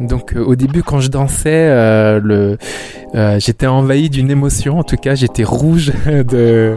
[0.00, 2.56] Donc euh, au début quand je dansais, euh,
[3.14, 4.78] euh, j'étais envahi d'une émotion.
[4.78, 6.76] En tout cas, j'étais rouge de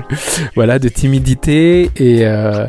[0.55, 2.67] voilà de timidité et euh,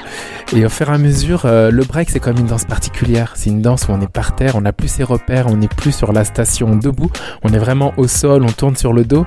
[0.55, 3.33] et au fur et à mesure, le break c'est comme une danse particulière.
[3.35, 5.69] C'est une danse où on est par terre, on n'a plus ses repères, on n'est
[5.69, 7.11] plus sur la station debout,
[7.43, 9.27] on est vraiment au sol, on tourne sur le dos.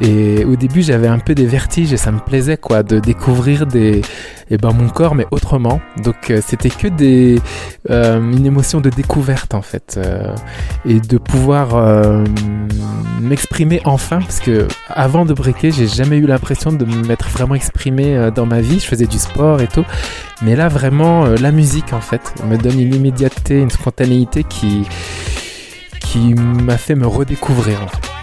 [0.00, 3.66] Et au début, j'avais un peu des vertiges et ça me plaisait quoi de découvrir
[3.66, 4.02] des
[4.50, 5.80] et ben mon corps mais autrement.
[6.02, 7.40] Donc euh, c'était que des
[7.90, 10.34] euh, une émotion de découverte en fait euh,
[10.84, 11.66] et de pouvoir
[13.20, 18.30] m'exprimer enfin parce que avant de breaker, j'ai jamais eu l'impression de m'être vraiment exprimé
[18.34, 18.80] dans ma vie.
[18.80, 19.84] Je faisais du sport et tout,
[20.42, 24.86] mais là vraiment la musique en fait me donne une immédiateté, une spontanéité qui
[26.00, 27.82] qui m'a fait me redécouvrir.
[27.82, 28.15] En fait.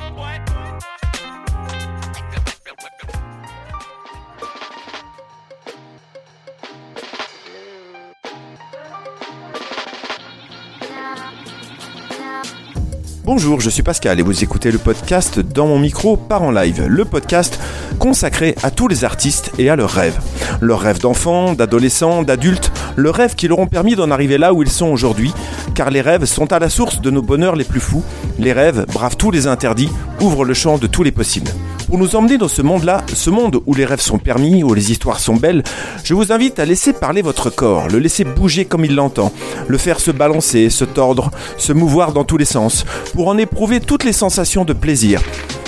[13.25, 16.85] Bonjour, je suis Pascal et vous écoutez le podcast Dans mon micro part en live,
[16.87, 17.57] le podcast
[17.97, 20.19] consacré à tous les artistes et à leurs rêves.
[20.59, 24.61] Leurs rêves d'enfants, d'adolescents, d'adultes, le rêve qui leur ont permis d'en arriver là où
[24.61, 25.33] ils sont aujourd'hui,
[25.73, 28.03] car les rêves sont à la source de nos bonheurs les plus fous.
[28.39, 31.51] Les rêves bravent tous les interdits, ouvrent le champ de tous les possibles.
[31.93, 34.89] Pour nous emmener dans ce monde-là, ce monde où les rêves sont permis, où les
[34.91, 35.63] histoires sont belles,
[36.03, 39.31] je vous invite à laisser parler votre corps, le laisser bouger comme il l'entend,
[39.67, 42.83] le faire se balancer, se tordre, se mouvoir dans tous les sens,
[43.13, 45.21] pour en éprouver toutes les sensations de plaisir.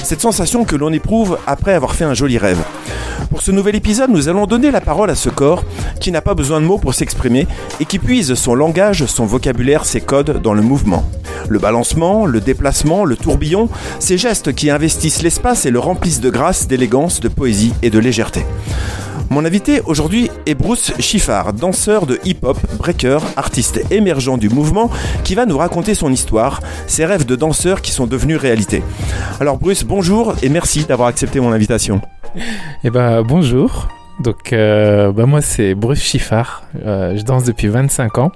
[0.05, 2.63] Cette sensation que l'on éprouve après avoir fait un joli rêve.
[3.31, 5.63] Pour ce nouvel épisode, nous allons donner la parole à ce corps
[5.99, 7.47] qui n'a pas besoin de mots pour s'exprimer
[7.79, 11.09] et qui puise son langage, son vocabulaire, ses codes dans le mouvement.
[11.49, 16.29] Le balancement, le déplacement, le tourbillon, ces gestes qui investissent l'espace et le remplissent de
[16.29, 18.45] grâce, d'élégance, de poésie et de légèreté.
[19.29, 24.89] Mon invité aujourd'hui est Bruce Schiffard, danseur de hip-hop, breaker, artiste émergent du mouvement,
[25.23, 28.83] qui va nous raconter son histoire, ses rêves de danseur qui sont devenus réalité.
[29.39, 32.01] Alors Bruce, bonjour et merci d'avoir accepté mon invitation.
[32.83, 33.87] Eh ben bonjour.
[34.19, 36.63] Donc euh, bah, moi c'est Bruce Chiffard.
[36.85, 38.31] Euh, je danse depuis 25 ans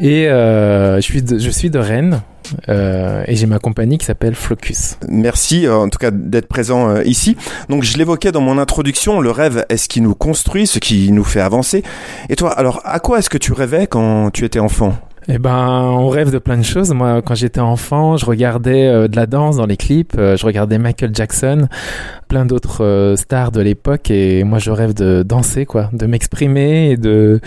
[0.00, 2.22] et euh, je suis de, je suis de Rennes.
[2.68, 4.96] euh, et j'ai ma compagnie qui s'appelle Flocus.
[5.08, 7.36] Merci euh, en tout cas d'être présent euh, ici.
[7.68, 11.12] Donc je l'évoquais dans mon introduction, le rêve est ce qui nous construit, ce qui
[11.12, 11.84] nous fait avancer.
[12.28, 14.94] Et toi, alors à quoi est-ce que tu rêvais quand tu étais enfant?
[15.28, 16.90] Eh ben, on rêve de plein de choses.
[16.92, 20.44] Moi, quand j'étais enfant, je regardais euh, de la danse dans les clips, euh, je
[20.44, 21.68] regardais Michael Jackson,
[22.30, 26.92] plein d'autres euh, stars de l'époque, et moi, je rêve de danser, quoi, de m'exprimer
[26.92, 27.40] et de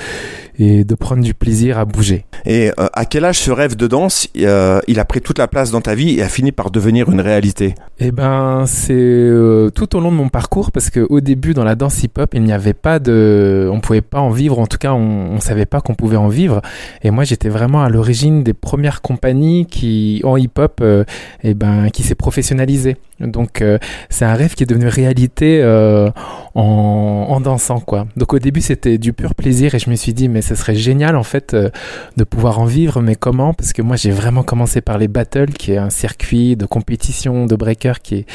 [0.59, 2.25] et de prendre du plaisir à bouger.
[2.45, 5.47] Et euh, à quel âge ce rêve de danse, euh, il a pris toute la
[5.47, 7.73] place dans ta vie et a fini par devenir une réalité?
[7.99, 9.31] Eh ben, c'est
[9.73, 12.43] tout au long de mon parcours parce que au début, dans la danse hip-hop, il
[12.43, 14.59] n'y avait pas de, on pouvait pas en vivre.
[14.59, 16.61] En tout cas, on, on savait pas qu'on pouvait en vivre.
[17.01, 21.03] Et moi, j'étais vraiment à l'origine des premières compagnies qui, en hip-hop, euh,
[21.43, 22.97] eh ben, qui s'est professionnalisée.
[23.19, 23.77] Donc, euh,
[24.09, 26.09] c'est un rêve qui est devenu réalité euh,
[26.55, 28.07] en, en dansant, quoi.
[28.17, 30.75] Donc, au début, c'était du pur plaisir et je me suis dit, mais ce serait
[30.75, 31.69] génial en fait euh,
[32.17, 33.01] de pouvoir en vivre.
[33.01, 33.53] Mais comment?
[33.53, 37.45] Parce que moi, j'ai vraiment commencé par les battles, qui est un circuit de compétition
[37.45, 38.25] de breaker qui est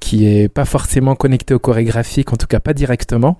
[0.00, 3.38] qui est pas forcément connecté au chorégraphique, en tout cas pas directement.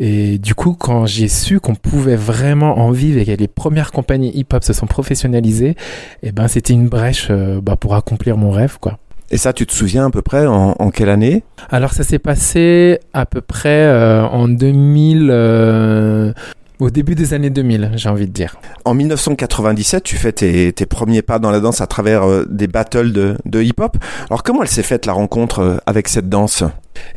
[0.00, 3.92] Et du coup, quand j'ai su qu'on pouvait vraiment en vivre et que les premières
[3.92, 5.76] compagnies hip-hop se sont professionnalisées,
[6.22, 8.98] eh ben c'était une brèche euh, bah, pour accomplir mon rêve, quoi.
[9.34, 11.42] Et ça, tu te souviens à peu près en, en quelle année?
[11.70, 16.34] Alors ça s'est passé à peu près euh, en 2000, euh,
[16.78, 18.56] au début des années 2000, j'ai envie de dire.
[18.84, 22.66] En 1997, tu fais tes, tes premiers pas dans la danse à travers euh, des
[22.66, 23.96] battles de, de hip-hop.
[24.28, 26.62] Alors comment elle s'est faite la rencontre avec cette danse?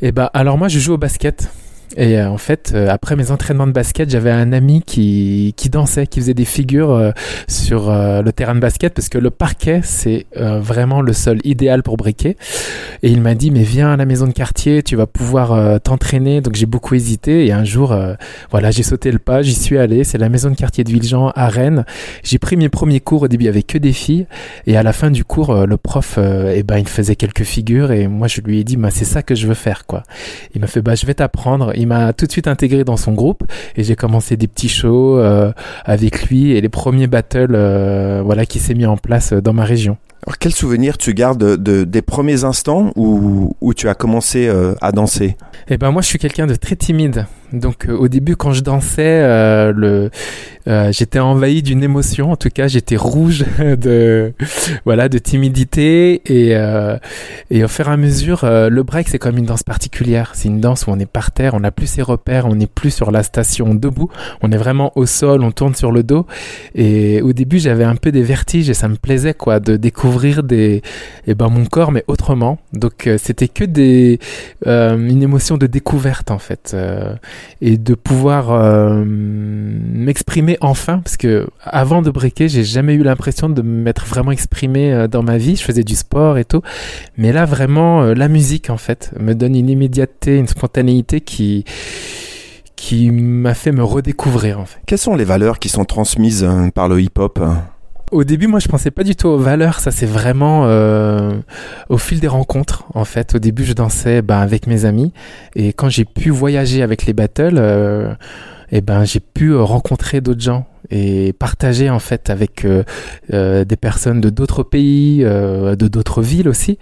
[0.02, 1.50] Et bah alors moi je joue au basket.
[1.98, 5.70] Et euh, en fait, euh, après mes entraînements de basket, j'avais un ami qui, qui
[5.70, 7.12] dansait, qui faisait des figures euh,
[7.48, 11.98] sur le terrain de basket parce que le parquet, c'est vraiment le sol idéal pour
[11.98, 12.38] briquer.
[13.04, 16.42] Et il m'a dit, mais viens à la maison de quartier, tu vas pouvoir t'entraîner.
[16.42, 17.96] Donc j'ai beaucoup hésité et un jour,
[18.52, 20.04] voilà, j'ai sauté le pas, j'y suis allé.
[20.04, 21.86] C'est la maison de quartier de Villejean à Rennes.
[22.24, 23.24] J'ai pris mes premiers cours.
[23.24, 24.28] Au début, avait que des filles.
[24.68, 28.08] Et à la fin du cours, le prof, eh ben, il faisait quelques figures et
[28.08, 30.04] moi, je lui ai dit, bah, c'est ça que je veux faire, quoi.
[30.54, 31.74] Il m'a fait, bah, je vais t'apprendre.
[31.76, 33.44] Il m'a tout de suite intégré dans son groupe
[33.76, 35.52] et j'ai commencé des petits shows euh,
[35.86, 39.54] avec lui et les premiers battles, euh, voilà, qui s'est mis en place euh, dans
[39.54, 39.98] ma région.
[40.28, 44.48] Alors quel souvenir tu gardes de, de- des premiers instants où, où tu as commencé
[44.48, 45.38] euh, à danser?
[45.68, 47.28] Eh ben moi je suis quelqu'un de très timide.
[47.54, 50.10] Donc euh, au début quand je dansais, euh,
[50.68, 52.32] euh, j'étais envahi d'une émotion.
[52.32, 54.34] En tout cas j'étais rouge de
[54.86, 56.98] voilà de timidité et euh,
[57.52, 60.32] et au fur et à mesure euh, le break c'est comme une danse particulière.
[60.34, 62.68] C'est une danse où on est par terre, on n'a plus ses repères, on n'est
[62.68, 64.10] plus sur la station debout,
[64.42, 66.26] on est vraiment au sol, on tourne sur le dos.
[66.74, 70.44] Et au début j'avais un peu des vertiges et ça me plaisait quoi de découvrir
[70.44, 70.82] des,
[71.28, 72.58] eh ben, mon corps, mais autrement.
[72.74, 74.20] Donc, euh, c'était que des,
[74.66, 76.76] une émotion de découverte, en fait.
[77.62, 83.50] Euh, et de pouvoir m'exprimer enfin, parce que avant de breaker, j'ai jamais eu l'impression
[83.50, 85.56] de m'être vraiment exprimé dans ma vie.
[85.56, 86.62] Je faisais du sport et tout.
[87.18, 91.64] Mais là, vraiment, la musique, en fait, me donne une immédiateté, une spontanéité qui,
[92.76, 94.80] qui m'a fait me redécouvrir en fait.
[94.86, 97.40] Quelles sont les valeurs qui sont transmises par le hip-hop?
[98.12, 99.80] Au début, moi, je pensais pas du tout aux valeurs.
[99.80, 101.34] Ça, c'est vraiment euh,
[101.90, 102.86] au fil des rencontres.
[102.94, 105.12] En fait, au début, je dansais ben, avec mes amis,
[105.56, 108.14] et quand j'ai pu voyager avec les battles, euh,
[108.72, 112.84] et ben, j'ai pu euh, rencontrer d'autres gens et partager en fait avec euh,
[113.34, 116.78] euh, des personnes de d'autres pays, de d'autres villes aussi.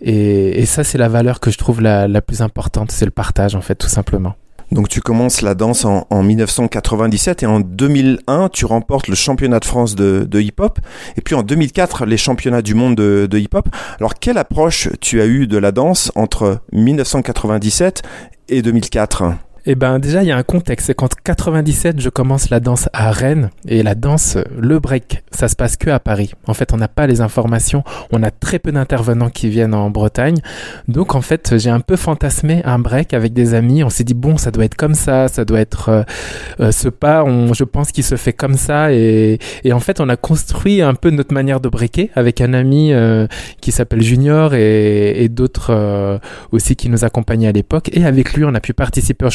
[0.00, 3.10] Et, et ça, c'est la valeur que je trouve la, la plus importante, c'est le
[3.10, 4.34] partage en fait, tout simplement.
[4.72, 9.64] Donc tu commences la danse en, 1997 et en 2001 tu remportes le championnat de
[9.64, 10.78] France de, hip-hop
[11.16, 13.68] et puis en 2004 les championnats du monde de, de hip-hop.
[13.98, 18.02] Alors quelle approche tu as eu de la danse entre 1997
[18.48, 19.34] et 2004
[19.66, 22.88] eh ben déjà il y a un contexte, c'est qu'en 97 je commence la danse
[22.92, 23.50] à Rennes.
[23.66, 26.32] Et la danse, le break, ça se passe que à Paris.
[26.46, 27.82] En fait on n'a pas les informations,
[28.12, 30.36] on a très peu d'intervenants qui viennent en Bretagne,
[30.86, 33.82] donc en fait j'ai un peu fantasmé un break avec des amis.
[33.84, 36.02] On s'est dit bon ça doit être comme ça, ça doit être euh,
[36.60, 38.92] euh, ce pas, on, je pense qu'il se fait comme ça.
[38.92, 42.52] Et, et, en fait on a construit un peu notre manière de breaker avec un
[42.52, 43.26] ami euh,
[43.62, 46.20] qui s'appelle Junior et, et d'autres
[46.52, 47.88] aussi qui nous accompagnaient à l'époque.
[47.94, 49.30] Et avec lui on a pu participer au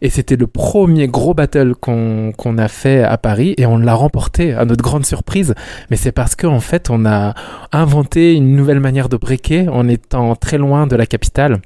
[0.00, 4.52] Et c'était le premier gros battle qu'on a fait à Paris et on l'a remporté
[4.52, 5.54] à notre grande surprise.
[5.90, 7.34] Mais c'est parce qu'en en fait, on a
[7.72, 11.60] inventé une nouvelle manière de breaker en étant très loin de la capitale.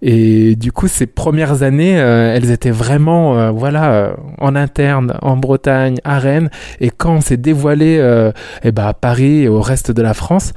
[0.00, 5.18] Et du coup, ces premières années, euh, elles étaient vraiment, euh, voilà, euh, en interne,
[5.22, 6.50] en Bretagne, à Rennes.
[6.80, 7.98] Et quand on s'est dévoilé,
[8.62, 10.52] eh ben, à Paris et au reste de la France,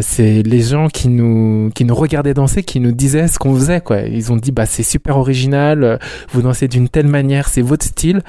[0.00, 3.80] c'est les gens qui nous, qui nous regardaient danser, qui nous disaient ce qu'on faisait,
[3.80, 4.00] quoi.
[4.02, 5.98] Ils ont dit, bah, c'est super original,
[6.30, 8.22] vous dansez d'une telle manière, c'est votre style.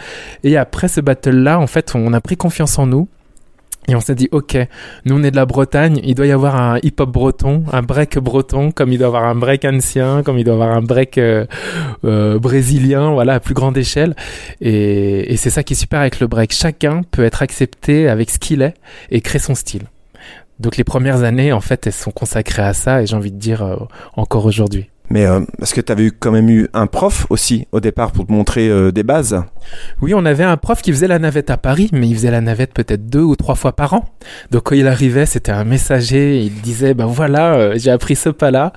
[0.44, 3.08] Et après ce battle-là, en fait, on a pris confiance en nous.
[3.88, 4.56] Et on s'est dit, ok,
[5.06, 8.20] nous on est de la Bretagne, il doit y avoir un hip-hop breton, un break
[8.20, 10.82] breton, comme il doit y avoir un break ancien, comme il doit y avoir un
[10.82, 11.46] break euh,
[12.04, 14.16] euh, brésilien, voilà, à plus grande échelle.
[14.62, 16.54] Et, c'est ça qui est super avec le break.
[16.54, 18.76] Chacun peut être accepté avec ce qu'il est
[19.10, 19.84] et créer son style.
[20.60, 23.40] Donc les premières années, en fait, elles sont consacrées à ça et j'ai envie de
[23.40, 23.78] dire euh,
[24.16, 24.90] encore aujourd'hui.
[25.10, 28.28] Mais euh, est-ce que tu avais quand même eu un prof aussi au départ pour
[28.28, 29.42] te montrer euh, des bases?
[30.02, 32.42] Oui, on avait un prof qui faisait la navette à Paris, mais il faisait la
[32.42, 34.06] navette peut-être deux ou trois fois par an.
[34.52, 38.30] Donc quand il arrivait, c'était un messager, il disait ben voilà, euh, j'ai appris ce
[38.30, 38.72] pas-là.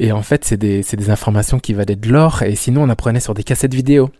[0.00, 2.42] Et en fait, c'est des, des informations qui valaient de l'or.
[2.42, 4.10] Et sinon, on apprenait sur des cassettes vidéo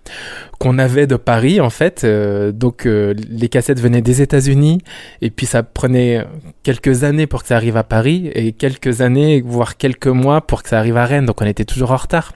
[0.59, 2.05] qu'on avait de Paris en fait.
[2.05, 4.81] donc les cassettes venaient des États-Unis
[5.23, 6.27] et puis ça prenait
[6.65, 10.65] quelques années pour que ça arrive à Paris et quelques années, voire quelques mois pour
[10.65, 11.27] que ça arrive à Rennes.
[11.27, 12.33] Donc on était toujours en retard.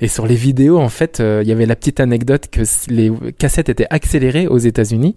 [0.00, 3.12] Et sur les vidéos, en fait, euh, il y avait la petite anecdote que les
[3.38, 5.16] cassettes étaient accélérées aux États-Unis.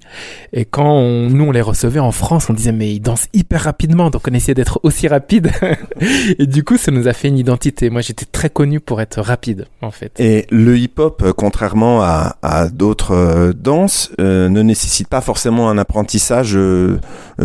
[0.54, 4.10] Et quand nous, on les recevait en France, on disait, mais ils dansent hyper rapidement.
[4.10, 5.52] Donc on essayait d'être aussi rapide.
[6.40, 7.90] et du coup, ça nous a fait une identité.
[7.90, 10.20] Moi, j'étais très connu pour être rapide, en fait.
[10.20, 12.36] Et le hip-hop, euh, contrairement à,
[12.72, 16.58] d'autres euh, danses, ne nécessite pas forcément un apprentissage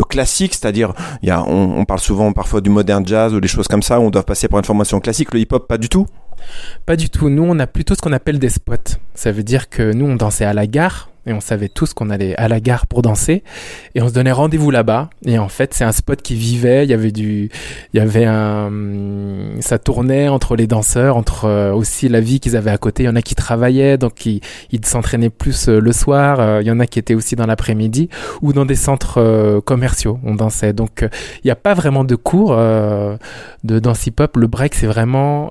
[0.09, 0.55] classique.
[0.55, 4.11] C'est-à-dire, on, parle souvent parfois du modern jazz ou des choses comme ça où on
[4.11, 5.33] doit passer pour une formation classique.
[5.33, 5.86] Le hip-hop, pas du
[6.85, 7.29] pas du tout.
[7.29, 8.99] Nous, on a plutôt ce qu'on appelle des spots.
[9.15, 12.11] Ça veut dire que nous, on dansait à la gare et on savait tous qu'on
[12.11, 13.43] allait à la gare pour danser.
[13.95, 15.11] Et on se donnait rendez-vous là-bas.
[15.25, 16.85] Et en fait c'est un spot qui vivait.
[16.85, 17.51] Il y avait du
[17.93, 18.71] il y avait un
[19.61, 23.05] ça tournait entre les danseurs entre euh, aussi la vie qu'ils avaient à côté.
[23.05, 24.41] Il y en a qui travaillaient donc ils,
[24.85, 26.41] s'entraînaient plus euh, le soir.
[26.41, 28.09] Euh, il y en a qui étaient aussi dans l'après-midi
[28.43, 30.19] ou dans des centres commerciaux.
[30.25, 30.73] On dansait.
[30.73, 35.51] Donc il n'y a pas vraiment de cours de danse hip-hop le break c'est vraiment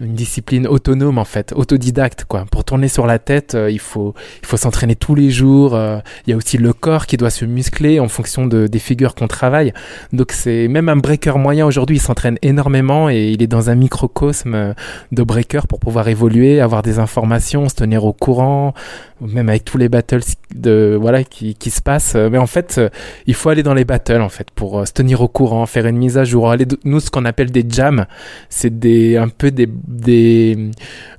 [0.00, 2.46] une discipline autonome en fait, autodidacte quoi.
[2.50, 5.74] Pour tourner sur la tête, euh, il faut il faut s'entraîner tous les jours.
[5.74, 8.78] Euh, il y a aussi le corps qui doit se muscler en fonction de, des
[8.78, 9.72] figures qu'on travaille.
[10.12, 13.74] Donc c'est même un breaker moyen aujourd'hui, il s'entraîne énormément et il est dans un
[13.74, 14.74] microcosme euh,
[15.12, 18.74] de breaker pour pouvoir évoluer, avoir des informations, se tenir au courant,
[19.20, 20.20] même avec tous les battles
[20.54, 22.14] de voilà qui, qui se passent.
[22.14, 22.80] Mais en fait,
[23.26, 25.96] il faut aller dans les battles en fait pour se tenir au courant, faire une
[25.96, 26.50] mise à jour.
[26.50, 28.06] Aller nous ce qu'on appelle des jams,
[28.48, 30.70] c'est des un peu des des,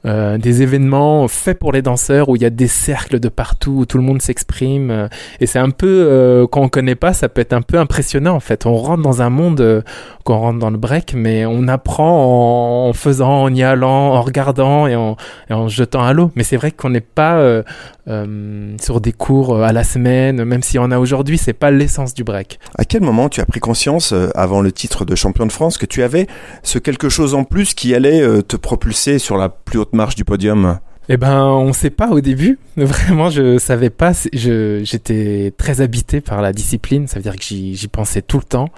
[0.06, 3.72] euh, des événements faits pour les danseurs où il y a des cercles de partout
[3.72, 5.08] où tout le monde s'exprime euh,
[5.40, 8.36] et c'est un peu euh, quand on connaît pas ça peut être un peu impressionnant
[8.36, 8.66] en fait.
[8.66, 9.82] On rentre dans un monde euh,
[10.24, 14.22] quand on rentre dans le break mais on apprend en, faisant en y allant en
[14.22, 15.18] regardant et en,
[15.50, 16.32] et en jetant à l'eau.
[16.36, 20.76] Mais c'est vrai qu'on n'est pas euh, sur des cours à la semaine même s'il
[20.76, 22.60] y en a aujourd'hui c'est pas l'essence du break.
[22.78, 25.86] À quel moment tu as pris conscience, avant le titre de champion de France, que
[25.86, 26.28] tu avais
[26.62, 30.26] ce quelque chose en plus qui allait te propulser sur la plus haute marche du
[30.26, 32.60] podium Eh ben, on sait pas au début.
[32.78, 34.12] Vraiment, je savais pas.
[34.34, 37.08] Je, j'étais très habité par la discipline.
[37.08, 38.70] Ça veut dire que j'y, pensais tout le temps.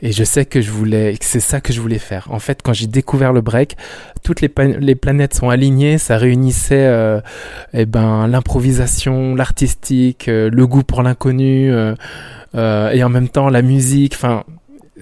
[0.00, 2.28] Et je sais que je voulais, c'est ça que je voulais faire.
[2.30, 3.76] En fait, quand j'ai découvert le break,
[4.22, 5.98] toutes les, planètes sont alignées.
[5.98, 7.20] Ça réunissait, euh,
[7.72, 13.62] eh ben, l'improvisation, l'artistique, euh, le goût pour l'inconnu, euh, et en même temps la
[13.62, 14.14] musique.
[14.14, 14.44] Enfin,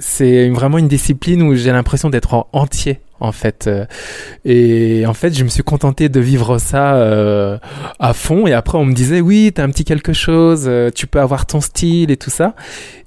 [0.01, 3.85] c'est vraiment une discipline où j'ai l'impression d'être en entier en fait Euh,
[4.45, 7.59] et en fait je me suis contenté de vivre ça euh,
[7.99, 11.07] à fond et après on me disait oui t'as un petit quelque chose euh, tu
[11.07, 12.55] peux avoir ton style et tout ça.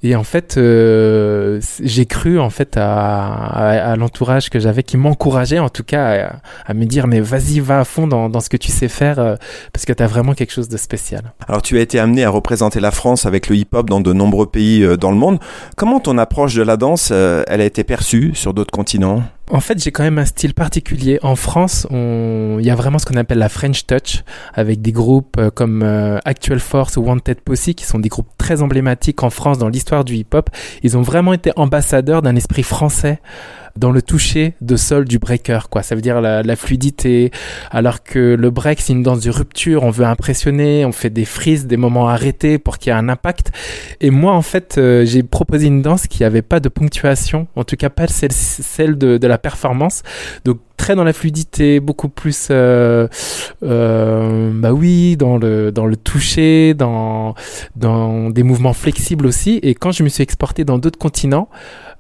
[0.03, 4.98] Et en fait euh, j'ai cru en fait à, à, à l'entourage que j'avais qui
[4.98, 8.39] m'encourageait en tout cas à, à me dire mais vas-y va à fond dans, dans
[8.41, 9.36] ce que tu sais faire euh,
[9.72, 11.34] parce que t'as vraiment quelque chose de spécial.
[11.48, 14.46] Alors tu as été amené à représenter la France avec le hip-hop dans de nombreux
[14.48, 15.39] pays euh, dans le monde.
[15.77, 19.24] Comment ton approche de la danse, elle a été perçue sur d'autres continents?
[19.51, 21.19] En fait, j'ai quand même un style particulier.
[21.21, 22.57] En France, on...
[22.59, 24.23] il y a vraiment ce qu'on appelle la French Touch,
[24.53, 28.29] avec des groupes euh, comme euh, Actual Force ou Wanted Posse, qui sont des groupes
[28.38, 30.50] très emblématiques en France dans l'histoire du hip-hop.
[30.81, 33.19] Ils ont vraiment été ambassadeurs d'un esprit français
[33.75, 35.83] dans le toucher de sol du breaker, quoi.
[35.83, 37.31] Ça veut dire la, la fluidité.
[37.71, 39.83] Alors que le break, c'est une danse de rupture.
[39.83, 43.09] On veut impressionner, on fait des frises, des moments arrêtés pour qu'il y ait un
[43.09, 43.51] impact.
[43.99, 47.63] Et moi, en fait, euh, j'ai proposé une danse qui avait pas de ponctuation, en
[47.63, 50.03] tout cas pas celle, celle de, de la performance.
[50.45, 53.07] Donc très dans la fluidité, beaucoup plus, euh,
[53.63, 57.35] euh, bah oui, dans le dans le toucher, dans
[57.75, 59.59] dans des mouvements flexibles aussi.
[59.63, 61.47] Et quand je me suis exporté dans d'autres continents,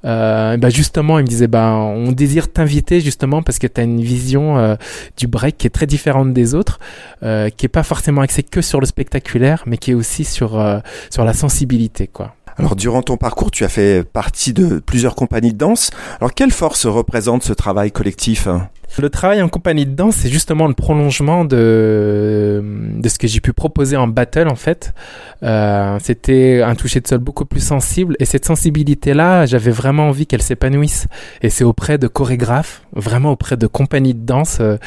[0.05, 3.83] euh, bah justement, il me disait, bah on désire t'inviter justement parce que tu as
[3.83, 4.75] une vision euh,
[5.17, 6.79] du break qui est très différente des autres,
[7.23, 10.59] euh, qui est pas forcément axée que sur le spectaculaire, mais qui est aussi sur
[10.59, 10.79] euh,
[11.09, 12.35] sur la sensibilité, quoi.
[12.57, 15.89] Alors durant ton parcours, tu as fait partie de plusieurs compagnies de danse.
[16.19, 18.47] Alors quelle force représente ce travail collectif?
[18.99, 22.63] Le travail en compagnie de danse, c'est justement le prolongement de,
[22.97, 24.93] de ce que j'ai pu proposer en battle, en fait.
[25.41, 28.15] Euh, c'était un toucher de sol beaucoup plus sensible.
[28.19, 31.07] Et cette sensibilité-là, j'avais vraiment envie qu'elle s'épanouisse.
[31.41, 34.77] Et c'est auprès de chorégraphes, vraiment auprès de compagnies de danse, euh,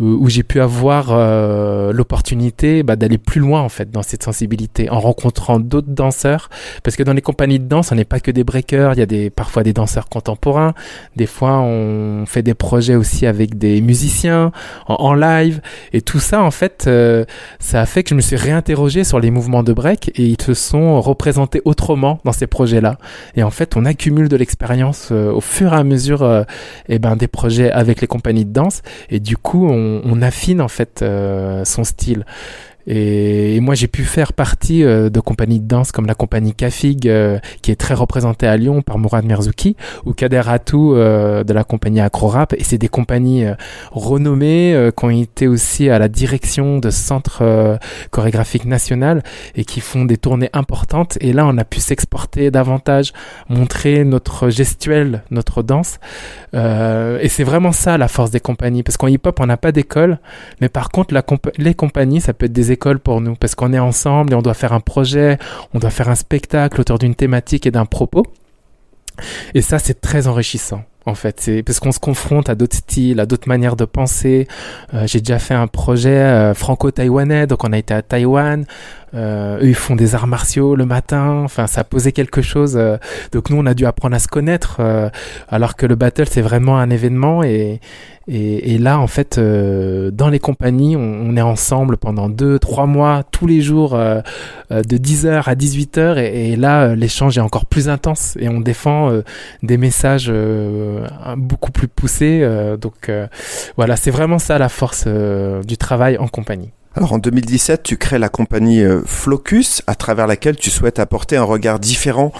[0.00, 4.90] où, j'ai pu avoir euh, l'opportunité bah, d'aller plus loin, en fait, dans cette sensibilité,
[4.90, 6.48] en rencontrant d'autres danseurs.
[6.82, 9.02] Parce que dans les compagnies de danse, on n'est pas que des breakers, il y
[9.02, 10.74] a des, parfois des danseurs contemporains.
[11.16, 14.52] Des fois, on fait des projets aussi avec des musiciens
[14.86, 15.60] en, live.
[15.92, 17.24] Et tout ça, en fait, euh,
[17.58, 20.40] ça a fait que je me suis réinterrogé sur les mouvements de break et ils
[20.40, 22.98] se sont représentés autrement dans ces projets-là.
[23.36, 26.42] Et en fait, on accumule de l'expérience euh, au fur et à mesure euh,
[26.88, 28.82] eh ben, des projets avec les compagnies de danse.
[29.10, 31.04] Et du coup, on, affine en fait
[31.64, 32.24] son style.
[32.86, 36.54] Et, et moi, j'ai pu faire partie euh, de compagnies de danse comme la compagnie
[36.54, 41.44] Kafig, euh, qui est très représentée à Lyon par Mourad Merzouki, ou Kader Hatou euh,
[41.44, 42.54] de la compagnie Acrorap.
[42.54, 43.54] Et c'est des compagnies euh,
[43.92, 47.76] renommées euh, qui ont été aussi à la direction de centres euh,
[48.10, 49.22] chorégraphiques national
[49.54, 51.18] et qui font des tournées importantes.
[51.20, 53.12] Et là, on a pu s'exporter davantage,
[53.48, 55.98] montrer notre gestuelle, notre danse.
[56.54, 60.18] Et c'est vraiment ça la force des compagnies, parce qu'en hip-hop, on n'a pas d'école,
[60.60, 63.72] mais par contre, la compa- les compagnies, ça peut être des pour nous, parce qu'on
[63.72, 65.38] est ensemble et on doit faire un projet,
[65.74, 68.24] on doit faire un spectacle autour d'une thématique et d'un propos.
[69.54, 70.84] Et ça, c'est très enrichissant.
[71.04, 74.46] En fait, c'est parce qu'on se confronte à d'autres styles, à d'autres manières de penser.
[74.94, 78.64] Euh, J'ai déjà fait un projet euh, franco-taïwanais, donc on a été à Taïwan.
[79.14, 81.42] Euh, eux, ils font des arts martiaux le matin.
[81.44, 82.76] Enfin, ça posait quelque chose.
[82.76, 82.96] euh,
[83.32, 85.10] donc nous, on a dû apprendre à se connaître, euh,
[85.48, 87.42] alors que le battle, c'est vraiment un événement.
[87.42, 87.80] Et,
[88.28, 92.58] et, et là, en fait, euh, dans les compagnies, on, on est ensemble pendant deux,
[92.58, 94.22] trois mois, tous les jours, de
[94.96, 96.16] 10h à 18h.
[96.18, 99.12] Et, et là, l'échange est encore plus intense et on défend
[99.62, 100.32] des messages
[100.98, 102.40] euh, beaucoup plus poussés.
[102.42, 103.26] euh, donc euh,
[103.76, 106.70] voilà, c'est vraiment ça la force du travail en compagnie.
[106.94, 111.42] Alors en 2017, tu crées la compagnie Flocus, à travers laquelle tu souhaites apporter un
[111.42, 112.32] regard différent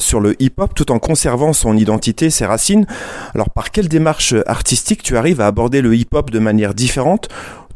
[0.00, 2.84] sur le hip-hop tout en conservant son identité, ses racines.
[3.32, 7.28] Alors par quelle démarche artistique tu arrives à aborder le hip-hop de manière différente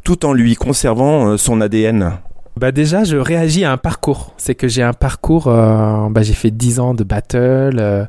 [0.03, 2.17] tout en lui conservant son ADN
[2.57, 4.33] Bah déjà, je réagis à un parcours.
[4.37, 8.05] C'est que j'ai un parcours, euh, bah, j'ai fait 10 ans de battle, euh,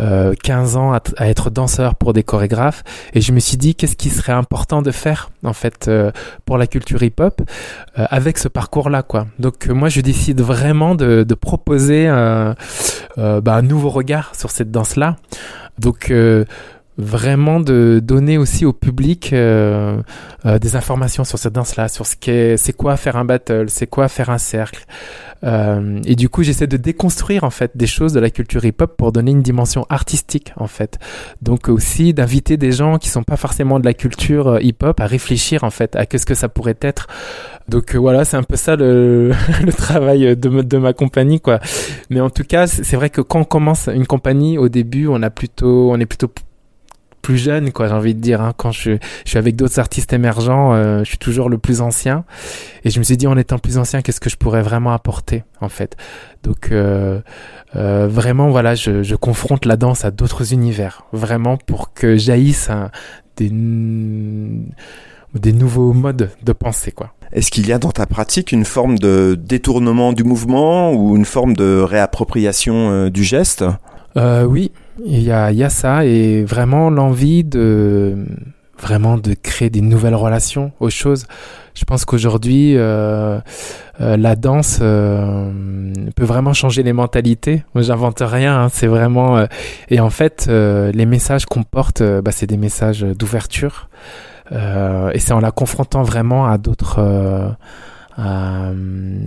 [0.00, 2.82] euh, 15 ans à, être danseur pour des chorégraphes,
[3.14, 6.10] et je me suis dit qu'est-ce qui serait important de faire en fait euh,
[6.46, 7.42] pour la culture hip-hop
[7.98, 9.26] euh, avec ce parcours-là, quoi.
[9.38, 12.54] Donc moi, je décide vraiment de, de proposer bah,
[13.54, 15.16] un nouveau regard sur cette danse-là.
[15.78, 16.12] Donc
[16.98, 20.00] vraiment de donner aussi au public euh,
[20.44, 23.86] euh, des informations sur cette danse-là, sur ce qu'est, c'est quoi faire un battle, c'est
[23.86, 24.86] quoi faire un cercle.
[25.44, 28.96] Euh, et du coup, j'essaie de déconstruire en fait des choses de la culture hip-hop
[28.96, 30.98] pour donner une dimension artistique en fait.
[31.40, 35.06] Donc aussi d'inviter des gens qui sont pas forcément de la culture euh, hip-hop à
[35.06, 37.08] réfléchir en fait à qu'est-ce que ça pourrait être.
[37.68, 39.32] Donc euh, voilà, c'est un peu ça le,
[39.64, 41.58] le travail de, de ma compagnie quoi.
[42.10, 45.22] Mais en tout cas, c'est vrai que quand on commence une compagnie au début, on
[45.22, 46.28] a plutôt, on est plutôt
[47.22, 48.42] plus jeune, quoi, j'ai envie de dire.
[48.42, 48.52] Hein.
[48.56, 48.92] Quand je,
[49.24, 52.24] je, suis avec d'autres artistes émergents, euh, je suis toujours le plus ancien.
[52.84, 55.44] Et je me suis dit, en étant plus ancien, qu'est-ce que je pourrais vraiment apporter,
[55.60, 55.96] en fait.
[56.42, 57.20] Donc, euh,
[57.76, 62.70] euh, vraiment, voilà, je, je, confronte la danse à d'autres univers, vraiment pour que jaillissent
[63.36, 63.50] des,
[65.34, 67.14] des nouveaux modes de pensée, quoi.
[67.32, 71.24] Est-ce qu'il y a dans ta pratique une forme de détournement du mouvement ou une
[71.24, 73.64] forme de réappropriation euh, du geste?
[74.16, 74.72] Euh, Oui,
[75.04, 78.16] il y y a ça et vraiment l'envie de
[78.82, 81.26] vraiment de créer des nouvelles relations aux choses.
[81.74, 83.38] Je pense qu'aujourd'hui, euh,
[84.00, 85.50] euh, la danse euh,
[86.16, 87.64] peut vraiment changer les mentalités.
[87.74, 88.64] Moi, j'invente rien.
[88.64, 89.46] Hein, c'est vraiment euh,
[89.88, 93.88] et en fait, euh, les messages qu'on porte, bah, c'est des messages d'ouverture.
[94.50, 97.00] et c'est en la confrontant vraiment à d'autres
[98.16, 98.72] à,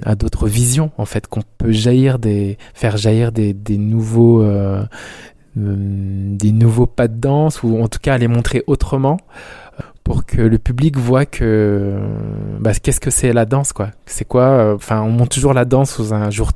[0.04, 4.84] à d'autres visions en fait qu'on peut jaillir des faire jaillir des, des nouveaux euh,
[5.56, 9.18] des nouveaux pas de danse ou en tout cas les montrer autrement
[10.06, 11.98] pour que le public voit que
[12.60, 13.90] bah, qu'est-ce que c'est la danse quoi.
[14.06, 16.52] C'est quoi enfin on monte toujours la danse sur un jour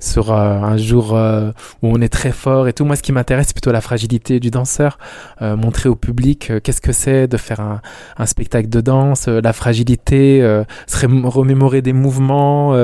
[0.00, 1.52] sur euh, un jour euh,
[1.82, 2.84] où on est très fort et tout.
[2.84, 4.98] Moi ce qui m'intéresse c'est plutôt la fragilité du danseur
[5.42, 7.80] euh, montrer au public qu'est-ce que c'est de faire un,
[8.18, 10.40] un, spectacle de danse la fragilité
[10.88, 12.74] se remémorer des mouvements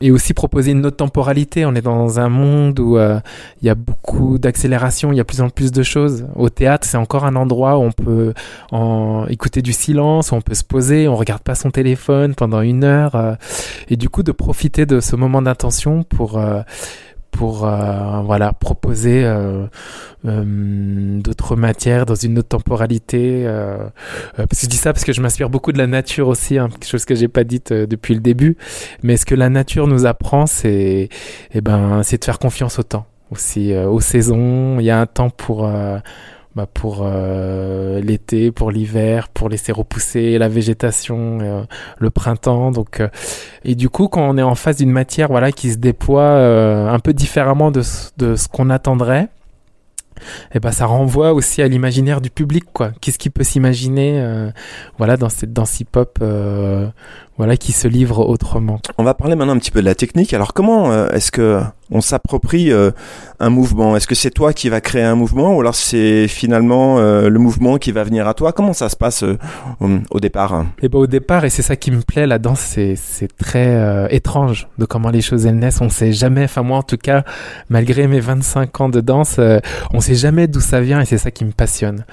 [0.00, 1.64] et aussi proposer une autre temporalité.
[1.66, 5.40] On est dans un monde où il y a beaucoup d'accélération il y a plus
[5.40, 6.26] en plus de choses.
[6.34, 8.34] Au théâtre c'est encore un endroit où on peut
[8.72, 12.84] en écouter du silence, on peut se poser, on regarde pas son téléphone pendant une
[12.84, 13.34] heure, euh,
[13.88, 16.62] et du coup de profiter de ce moment d'intention pour euh,
[17.30, 19.24] pour euh, voilà proposer
[20.22, 23.44] d'autres matières dans une autre temporalité.
[23.44, 27.06] je dis ça parce que je m'inspire beaucoup de la nature aussi, hein, quelque chose
[27.06, 28.58] que j'ai pas dit depuis le début.
[29.02, 31.08] Mais ce que la nature nous apprend, c'est
[31.54, 34.78] eh ben c'est de faire confiance au temps aussi, aux saisons.
[34.78, 35.66] Il y a un temps pour
[36.54, 41.62] bah pour euh, l'été, pour l'hiver, pour laisser repousser la végétation, euh,
[41.98, 42.70] le printemps.
[42.70, 43.08] Donc, euh,
[43.64, 46.88] et du coup, quand on est en face d'une matière, voilà, qui se déploie euh,
[46.88, 47.82] un peu différemment de,
[48.18, 49.28] de ce qu'on attendrait,
[50.52, 52.92] et eh ben ça renvoie aussi à l'imaginaire du public, quoi.
[53.00, 54.50] Qu'est-ce qu'il peut s'imaginer, euh,
[54.98, 56.18] voilà, dans cette danse hip-hop,
[57.38, 58.80] voilà, qui se livre autrement.
[58.98, 60.34] On va parler maintenant un petit peu de la technique.
[60.34, 61.60] Alors, comment est-ce que
[61.92, 62.90] on s'approprie euh,
[63.38, 63.96] un mouvement?
[63.96, 67.38] Est-ce que c'est toi qui va créer un mouvement ou alors c'est finalement euh, le
[67.38, 68.52] mouvement qui va venir à toi?
[68.52, 69.36] Comment ça se passe euh,
[70.10, 70.64] au départ?
[70.80, 73.66] Eh ben au départ, et c'est ça qui me plaît, la danse, c'est c'est très
[73.66, 75.80] euh, étrange de comment les choses elles naissent.
[75.80, 77.24] On sait jamais, enfin moi en tout cas,
[77.68, 79.58] malgré mes 25 ans de danse, euh,
[79.92, 82.04] on sait jamais d'où ça vient et c'est ça qui me passionne.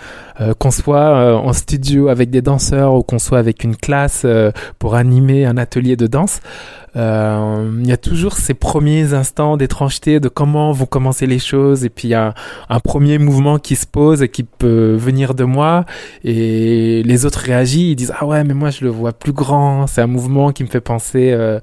[0.57, 4.25] qu'on soit en studio avec des danseurs ou qu'on soit avec une classe
[4.77, 6.41] pour animer un atelier de danse,
[6.95, 11.85] euh, il y a toujours ces premiers instants d'étrangeté de comment vont commencer les choses.
[11.85, 12.33] Et puis il y a
[12.69, 15.85] un premier mouvement qui se pose et qui peut venir de moi.
[16.23, 17.91] Et les autres réagissent.
[17.91, 19.87] Ils disent ah ouais mais moi je le vois plus grand.
[19.87, 21.59] C'est un mouvement qui me fait penser euh,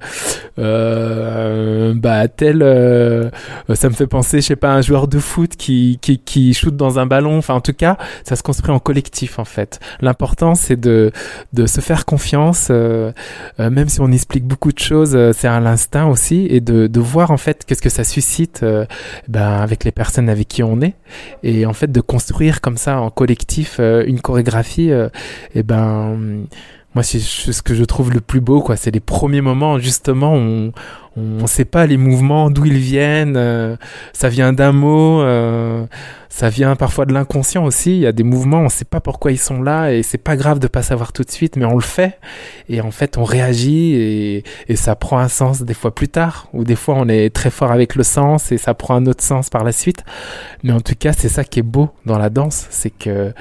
[0.59, 3.29] euh, bah tel euh,
[3.73, 6.75] ça me fait penser je sais pas un joueur de foot qui qui qui shoot
[6.75, 7.37] dans un ballon.
[7.37, 9.79] Enfin en tout cas ça se construit en collectif en fait.
[10.01, 11.11] L'important c'est de
[11.53, 13.11] de se faire confiance euh,
[13.59, 17.31] même si on explique beaucoup de choses c'est à l'instinct aussi et de, de voir
[17.31, 18.85] en fait qu'est-ce que ça suscite euh,
[19.27, 20.95] ben, avec les personnes avec qui on est
[21.43, 24.91] et en fait de construire comme ça en collectif euh, une chorégraphie
[25.55, 26.47] et ben
[26.97, 28.75] moi c'est ce que je trouve le plus beau quoi.
[28.75, 30.71] C'est les premiers moments justement on
[31.15, 33.75] on ne sait pas les mouvements d'où ils viennent euh,
[34.13, 35.85] ça vient d'un mot euh,
[36.29, 37.91] ça vient parfois de l'inconscient aussi.
[37.91, 40.17] Il y a des mouvements on ne sait pas pourquoi ils sont là et c'est
[40.17, 42.17] pas grave de pas savoir tout de suite mais on le fait.
[42.67, 46.47] Et en fait on réagit et, et ça prend un sens des fois plus tard
[46.51, 49.23] ou des fois on est très fort avec le sens et ça prend un autre
[49.23, 50.03] sens par la suite.
[50.63, 53.33] Mais en tout cas c'est ça qui est beau dans la danse c'est que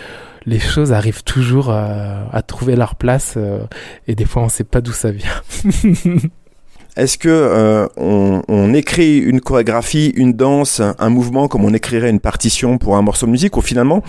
[0.46, 3.60] les choses arrivent toujours à, à trouver leur place euh,
[4.06, 5.42] et des fois on sait pas d'où ça vient
[6.96, 12.20] est-ce que on, on, écrit une chorégraphie, une danse, un mouvement comme on écrirait une
[12.20, 14.02] partition pour un morceau de musique, ou finalement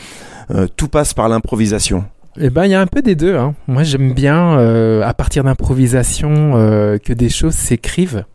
[0.77, 2.05] tout passe par l'improvisation?
[2.39, 3.35] Eh ben, il y a un peu des deux.
[3.35, 3.55] Hein.
[3.67, 8.25] Moi, j'aime bien, euh, à partir d'improvisation, euh, que des choses s'écrivent.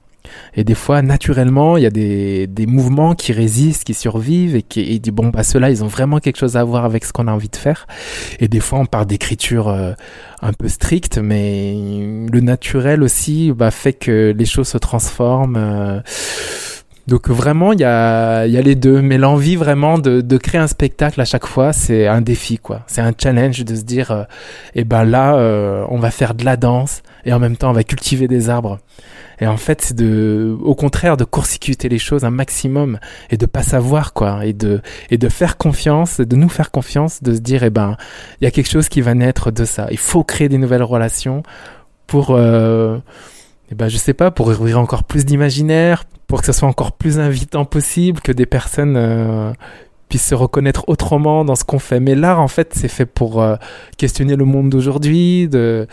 [0.54, 4.62] Et des fois, naturellement, il y a des, des mouvements qui résistent, qui survivent et
[4.62, 7.28] qui et bon bah ceux-là, ils ont vraiment quelque chose à voir avec ce qu'on
[7.28, 7.86] a envie de faire.
[8.40, 9.92] Et des fois, on part d'écriture euh,
[10.40, 11.74] un peu stricte, mais
[12.30, 15.56] le naturel aussi bah, fait que les choses se transforment.
[15.56, 16.00] Euh,
[17.08, 19.02] donc vraiment, il y a, y a les deux.
[19.02, 22.82] Mais l'envie vraiment de, créer un spectacle à chaque fois, c'est un défi, quoi.
[22.86, 24.24] C'est un challenge de se dire, euh,
[24.74, 27.74] eh ben là, euh, on va faire de la danse et en même temps, on
[27.74, 28.78] va cultiver des arbres.
[29.40, 32.98] Et en fait, c'est de, au contraire, de court-circuiter les choses un maximum
[33.30, 34.46] et de pas savoir, quoi.
[34.46, 37.96] Et de, et de faire confiance, de nous faire confiance, de se dire, eh ben,
[38.40, 39.88] il y a quelque chose qui va naître de ça.
[39.90, 41.42] Il faut créer des nouvelles relations
[42.06, 42.98] pour, euh,
[43.72, 46.92] eh ben, je sais pas, pour ouvrir encore plus d'imaginaire, pour que ce soit encore
[46.92, 49.50] plus invitant possible, que des personnes euh,
[50.10, 51.98] puissent se reconnaître autrement dans ce qu'on fait.
[51.98, 53.56] Mais l'art, en fait, c'est fait pour euh,
[53.96, 55.86] questionner le monde d'aujourd'hui, que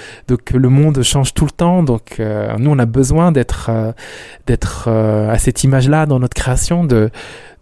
[0.58, 1.82] le monde change tout le temps.
[1.82, 7.10] Donc, euh, nous, on a besoin d'être à cette image-là dans notre création, de,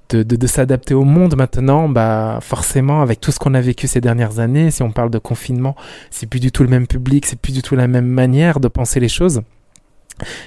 [0.09, 4.39] de s'adapter au monde maintenant, bah forcément avec tout ce qu'on a vécu ces dernières
[4.39, 5.75] années, si on parle de confinement,
[6.09, 8.67] c'est plus du tout le même public, c'est plus du tout la même manière de
[8.67, 9.41] penser les choses.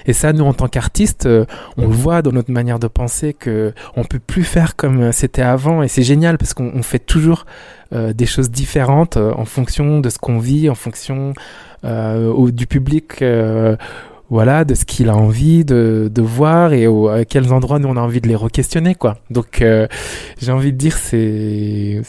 [0.05, 1.45] Et ça, nous, en tant qu'artistes, euh,
[1.77, 5.41] on le voit dans notre manière de penser que on peut plus faire comme c'était
[5.41, 5.83] avant.
[5.83, 7.45] Et c'est génial parce qu'on fait toujours
[7.93, 11.33] euh, des choses différentes euh, en fonction de ce qu'on vit, en fonction
[11.83, 13.23] du public.
[14.29, 17.97] voilà, de ce qu'il a envie de, de voir et à quels endroits nous on
[17.97, 19.17] a envie de les re-questionner, quoi.
[19.29, 19.61] Donc,
[20.39, 22.01] j'ai envie de dire, c'est,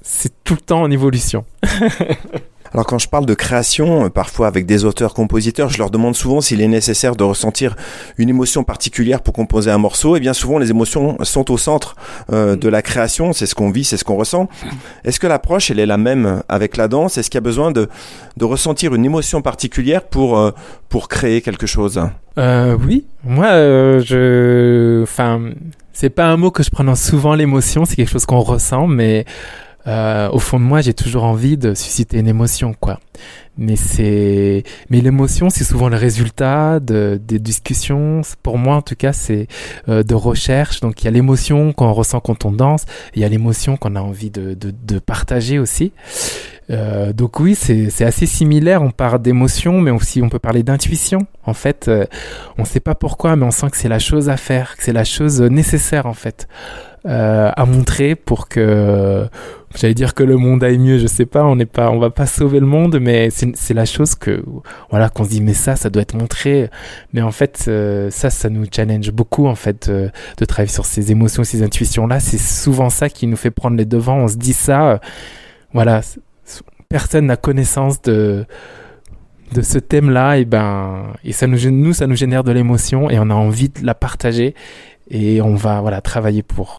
[0.00, 1.44] c'est tout le temps en évolution.
[2.72, 6.40] Alors quand je parle de création, euh, parfois avec des auteurs-compositeurs, je leur demande souvent
[6.40, 7.76] s'il est nécessaire de ressentir
[8.18, 10.16] une émotion particulière pour composer un morceau.
[10.16, 11.96] Et bien souvent, les émotions sont au centre
[12.32, 13.32] euh, de la création.
[13.32, 14.48] C'est ce qu'on vit, c'est ce qu'on ressent.
[15.04, 17.18] Est-ce que l'approche, elle est la même avec la danse?
[17.18, 17.88] Est-ce qu'il y a besoin de,
[18.36, 20.50] de ressentir une émotion particulière pour, euh,
[20.88, 22.00] pour créer quelque chose?
[22.38, 23.48] Euh, Oui, moi,
[24.02, 25.02] je...
[25.02, 25.40] Enfin,
[25.92, 27.84] c'est pas un mot que je prononce souvent, l'émotion.
[27.86, 29.24] C'est quelque chose qu'on ressent, mais
[29.86, 33.00] euh, au fond de moi, j'ai toujours envie de susciter une émotion, quoi.
[33.58, 38.20] Mais c'est, mais l'émotion, c'est souvent le résultat de des discussions.
[38.42, 39.46] Pour moi, en tout cas, c'est
[39.88, 40.80] euh, de recherche.
[40.80, 42.84] Donc, il y a l'émotion qu'on ressent quand on danse.
[43.14, 45.92] Il y a l'émotion qu'on a envie de, de, de partager aussi.
[46.70, 48.82] Euh, donc oui, c'est assez similaire.
[48.82, 51.26] On parle d'émotion, mais aussi on peut parler d'intuition.
[51.44, 52.04] En fait, euh,
[52.58, 54.82] on ne sait pas pourquoi, mais on sent que c'est la chose à faire, que
[54.82, 56.48] c'est la chose nécessaire en fait
[57.06, 59.28] euh, à montrer pour que
[59.76, 62.10] j'allais dire que le monde aille mieux je sais pas on n'est pas on va
[62.10, 64.42] pas sauver le monde mais c'est la chose que
[64.90, 66.70] voilà qu'on se dit mais ça ça doit être montré
[67.12, 70.08] mais en fait euh, ça ça nous challenge beaucoup en fait euh,
[70.38, 73.76] de travailler sur ces émotions ces intuitions là c'est souvent ça qui nous fait prendre
[73.76, 74.98] les devants on se dit ça euh,
[75.72, 76.00] voilà
[76.88, 78.46] personne n'a connaissance de
[79.52, 83.18] de ce thème-là, et ben, et ça nous, nous, ça nous génère de l'émotion et
[83.18, 84.54] on a envie de la partager
[85.08, 86.78] et on va, voilà, travailler pour.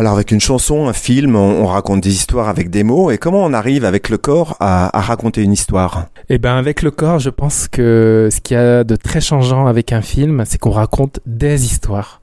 [0.00, 3.10] Alors avec une chanson, un film, on, raconte des histoires avec des mots.
[3.10, 6.06] Et comment on arrive avec le corps à, raconter une histoire?
[6.30, 9.66] Eh ben avec le corps, je pense que ce qu'il y a de très changeant
[9.66, 12.22] avec un film, c'est qu'on raconte des histoires.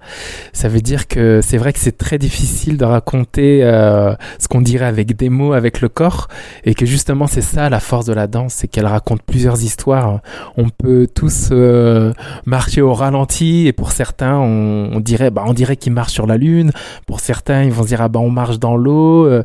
[0.53, 4.61] Ça veut dire que c'est vrai que c'est très difficile de raconter euh, ce qu'on
[4.61, 6.29] dirait avec des mots, avec le corps,
[6.63, 10.21] et que justement c'est ça la force de la danse, c'est qu'elle raconte plusieurs histoires.
[10.55, 12.11] On peut tous euh,
[12.47, 16.25] marcher au ralenti, et pour certains, on, on dirait, bah, on dirait qu'ils marchent sur
[16.25, 16.71] la lune.
[17.05, 19.43] Pour certains ils vont se dire ah bah on marche dans l'eau, euh,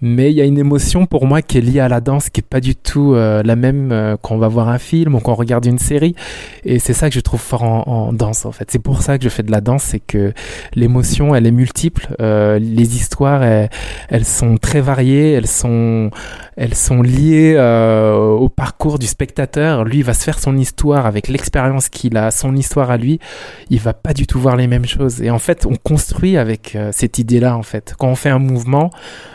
[0.00, 2.40] mais il y a une émotion pour moi qui est liée à la danse qui
[2.40, 5.20] est pas du tout euh, la même euh, quand on va voir un film ou
[5.20, 6.14] quand on regarde une série,
[6.64, 8.70] et c'est ça que je trouve fort en, danse en fait.
[8.70, 10.32] C'est pour ça que je fais de la danse, c'est que
[10.74, 16.10] l'émotion elle est multiple, les histoires elles, sont très variées, elles sont
[16.56, 19.84] elles sont liées au parcours du spectateur.
[19.84, 23.20] Lui il va se faire son histoire avec l'expérience qu'il a, son histoire à lui,
[23.70, 26.76] il va pas du tout voir les mêmes choses, et en fait on construit avec
[26.92, 27.94] cette idée là en fait.
[27.98, 28.90] Quand on fait un mouvement,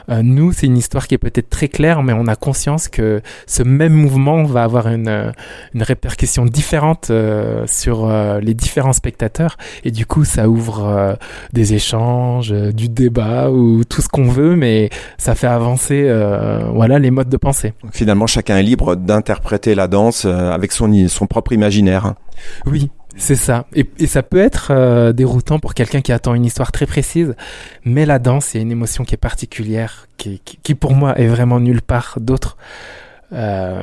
[0.09, 3.21] euh, nous, c'est une histoire qui est peut-être très claire, mais on a conscience que
[3.45, 5.31] ce même mouvement va avoir une, euh,
[5.73, 8.09] une répercussion différente euh, sur
[8.41, 9.57] les différents spectateurs.
[9.83, 11.17] Et du coup, ça ouvre
[11.51, 16.03] des échanges, du débat ou tout ce qu'on veut, mais ça fait avancer
[16.73, 17.73] voilà, les modes de pensée.
[17.91, 22.13] Finalement, chacun est libre d'interpréter la danse avec son, son propre imaginaire.
[22.65, 23.65] Oui, c'est ça.
[23.73, 27.35] Et, ça peut être euh, déroutant pour quelqu'un qui attend une histoire très précise,
[27.85, 31.59] mais la danse, c'est une émotion qui est particulière, qui, qui, pour moi est vraiment
[31.59, 32.57] nulle part d'autre.
[33.31, 33.81] Euh,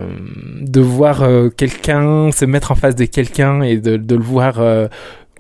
[0.61, 4.61] de voir euh, quelqu'un se mettre en face de quelqu'un et de, de le voir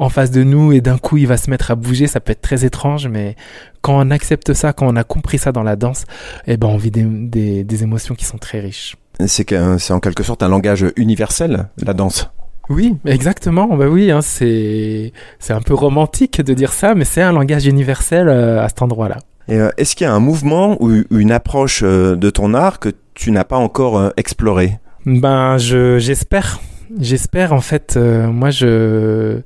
[0.00, 2.32] en face de nous et d'un coup il va se mettre à bouger, ça peut
[2.32, 3.36] être très étrange, mais
[3.82, 6.06] quand on accepte ça, quand on a compris ça dans la danse,
[6.46, 8.96] eh ben on vit des, des, des émotions qui sont très riches.
[9.26, 12.30] C'est en quelque sorte un langage universel, la danse.
[12.70, 13.66] Oui, exactement.
[13.76, 17.66] Bah oui, hein, c'est c'est un peu romantique de dire ça, mais c'est un langage
[17.66, 19.18] universel euh, à cet endroit-là.
[19.50, 22.90] Euh, est-ce qu'il y a un mouvement ou une approche euh, de ton art que
[23.14, 24.78] tu n'as pas encore exploré?
[25.04, 26.60] Ben, je j'espère.
[26.98, 27.96] J'espère en fait.
[27.96, 29.40] moi, je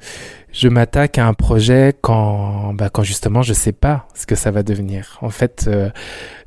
[0.52, 4.50] je m'attaque à un projet quand bah, quand justement je sais pas ce que ça
[4.50, 5.18] va devenir.
[5.22, 5.68] En fait,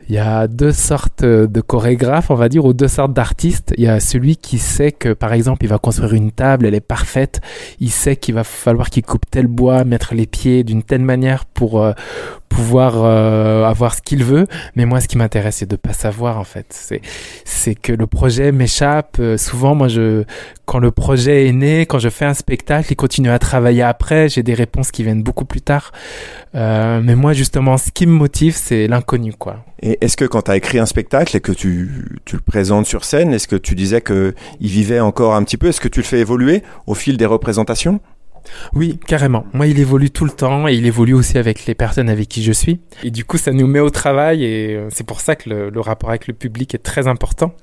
[0.10, 3.74] il y a deux sortes de chorégraphes, on va dire, ou deux sortes d'artistes.
[3.78, 6.76] Il y a celui qui sait que, par exemple, il va construire une table, elle
[6.76, 7.42] est parfaite.
[7.80, 11.44] Il sait qu'il va falloir qu'il coupe tel bois, mettre les pieds d'une telle manière
[11.46, 11.92] pour euh,
[12.48, 14.48] pouvoir euh, avoir ce qu'il veut.
[14.76, 16.68] Mais moi, ce qui m'intéresse, c'est de pas savoir, en fait.
[16.70, 17.02] C'est,
[17.44, 19.18] c'est que le projet m'échappe.
[19.20, 20.24] Euh, souvent, moi, je,
[20.66, 24.30] quand le projet est né, quand je fais un spectacle, il continue à travailler après.
[24.30, 25.92] J'ai des réponses qui viennent beaucoup plus tard.
[26.54, 29.66] mais moi, justement, ce qui me motive, c'est l'inconnu, quoi.
[30.02, 31.90] Est-ce que quand tu as écrit un spectacle et que tu,
[32.32, 35.68] le présentes sur scène, est-ce que tu disais qu'il vivait encore un petit peu?
[35.68, 38.00] Est-ce que tu le fais évoluer au fil des représentations?
[38.74, 39.46] Oui, carrément.
[39.54, 42.44] Moi, il évolue tout le temps et il évolue aussi avec les personnes avec qui
[42.44, 42.80] je suis.
[43.04, 45.70] Et du coup, ça nous met au travail et euh, c'est pour ça que le,
[45.70, 47.54] le rapport avec le public est très important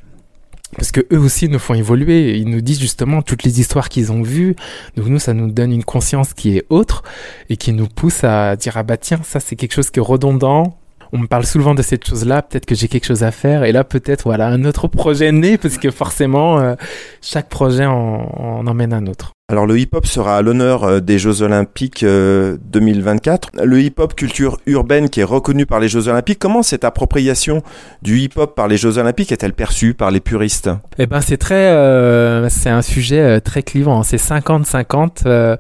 [0.77, 2.37] parce que eux aussi nous font évoluer.
[2.37, 4.57] Ils nous disent justement toutes les histoires qu'ils ont vues.
[4.97, 7.03] Donc nous, ça nous donne une conscience qui est autre
[7.49, 10.03] et qui nous pousse à dire ah bah tiens, ça c'est quelque chose qui est
[10.03, 10.79] redondant
[11.13, 13.73] on me parle souvent de cette chose-là, peut-être que j'ai quelque chose à faire, et
[13.73, 16.75] là peut-être voilà un autre projet né, parce que forcément euh,
[17.21, 19.33] chaque projet en, en emmène un autre.
[19.53, 23.51] Alors le hip-hop sera à l'honneur euh, des Jeux Olympiques 2024.
[23.59, 27.63] Euh, le hip-hop culture urbaine qui est reconnue par les Jeux Olympiques, comment cette appropriation
[28.01, 30.71] du hip-hop par les Jeux Olympiques est-elle perçue par les puristes?
[30.97, 34.03] Eh ben c'est très, euh, c'est un sujet très clivant.
[34.03, 35.59] C'est 50-50.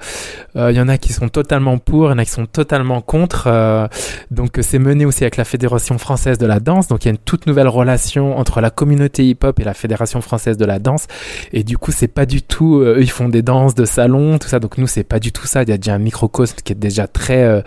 [0.54, 3.02] Il y en a qui sont totalement pour, il y en a qui sont totalement
[3.02, 3.90] contre.
[4.30, 6.88] donc c'est mené aussi avec la Fédération française de la danse.
[6.88, 10.22] Donc il y a une toute nouvelle relation entre la communauté hip-hop et la Fédération
[10.22, 11.06] française de la danse.
[11.52, 14.48] Et du coup c'est pas du tout, eux ils font des danses de salon, tout
[14.48, 14.60] ça.
[14.60, 15.62] Donc nous, c'est pas du tout ça.
[15.62, 17.62] Il y a déjà un microcosme qui est déjà très euh,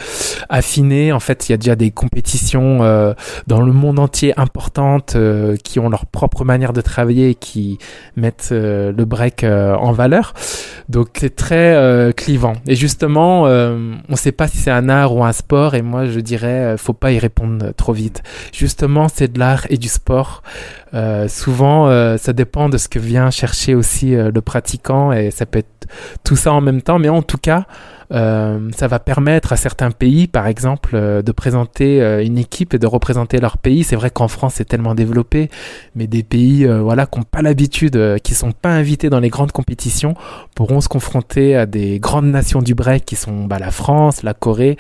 [0.49, 1.11] affiné.
[1.11, 3.13] En fait, il y a déjà des compétitions euh,
[3.47, 7.77] dans le monde entier importantes euh, qui ont leur propre manière de travailler et qui
[8.15, 10.33] mettent le break en valeur.
[10.89, 12.53] Donc c'est très clivant.
[12.67, 15.75] Et justement, on sait pas si c'est un art ou un sport.
[15.75, 18.23] Et moi, je dirais, faut pas y répondre trop vite.
[18.53, 20.41] Justement, c'est de l'art et du sport.
[21.27, 25.59] souvent, ça dépend de ce que vient chercher aussi le pratiquant et ça peut
[26.23, 27.65] tout ça en même temps, mais en tout cas,
[28.13, 32.73] euh, ça va permettre à certains pays, par exemple, euh, de présenter euh, une équipe
[32.73, 33.83] et de représenter leur pays.
[33.83, 35.49] C'est vrai qu'en France, c'est tellement développé,
[35.95, 39.51] mais des pays, voilà, qui n'ont pas l'habitude, qui sont pas invités dans les grandes
[39.51, 40.13] compétitions,
[40.55, 44.33] pourront se confronter à des grandes nations du break qui sont bah, la France, la
[44.33, 44.77] Corée.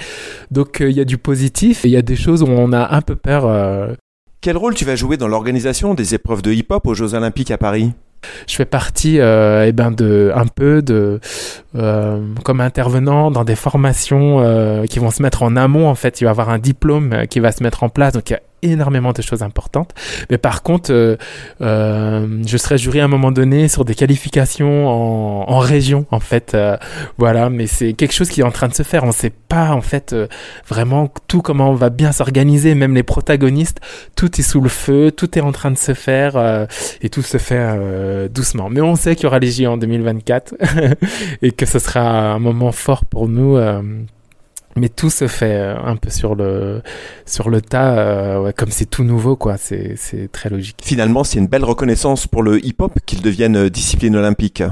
[0.51, 2.95] Donc, il y a du positif et il y a des choses où on a
[2.95, 3.95] un peu peur.
[4.41, 7.57] Quel rôle tu vas jouer dans l'organisation des épreuves de hip-hop aux Jeux Olympiques à
[7.57, 7.91] Paris?
[8.47, 11.19] Je fais partie euh, eh ben de un peu de
[11.75, 16.21] euh, comme intervenant dans des formations euh, qui vont se mettre en amont en fait.
[16.21, 18.13] Il va y avoir un diplôme euh, qui va se mettre en place
[18.61, 19.93] énormément de choses importantes.
[20.29, 21.17] Mais par contre, euh,
[21.61, 26.19] euh, je serai jury à un moment donné sur des qualifications en, en région, en
[26.19, 26.53] fait.
[26.53, 26.77] Euh,
[27.17, 29.03] voilà, mais c'est quelque chose qui est en train de se faire.
[29.03, 30.27] On ne sait pas, en fait, euh,
[30.67, 32.75] vraiment tout comment on va bien s'organiser.
[32.75, 33.79] Même les protagonistes,
[34.15, 36.65] tout est sous le feu, tout est en train de se faire euh,
[37.01, 37.57] et tout se fait
[38.29, 38.69] doucement.
[38.69, 40.55] Mais on sait qu'il y aura les J en 2024
[41.41, 43.57] et que ce sera un moment fort pour nous
[44.77, 46.81] mais tout se fait euh, un peu sur le
[47.25, 51.23] sur le tas euh, ouais, comme c'est tout nouveau quoi c'est c'est très logique finalement
[51.23, 54.63] c'est une belle reconnaissance pour le hip hop qu'il devienne euh, discipline olympique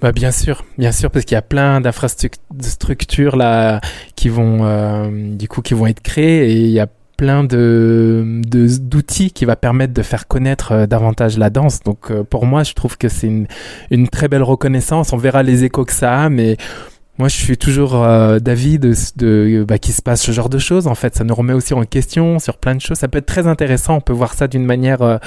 [0.00, 3.80] bah bien sûr, bien sûr, parce qu'il y a plein d'infrastructures là
[4.16, 8.42] qui vont euh, du coup qui vont être créées et il y a plein de
[8.44, 11.80] d'outils qui va permettre de faire connaître davantage la danse.
[11.80, 13.46] Donc pour moi, je trouve que c'est une,
[13.90, 15.12] une très belle reconnaissance.
[15.12, 16.56] On verra les échos que ça a, mais
[17.18, 20.58] Moi, je suis toujours euh, d'avis de, de bah, qu'il se passe ce genre de
[20.58, 20.88] choses.
[20.88, 22.98] En fait, ça nous remet aussi en question sur plein de choses.
[22.98, 23.96] Ça peut être très intéressant.
[23.96, 25.18] On peut voir ça d'une manière euh,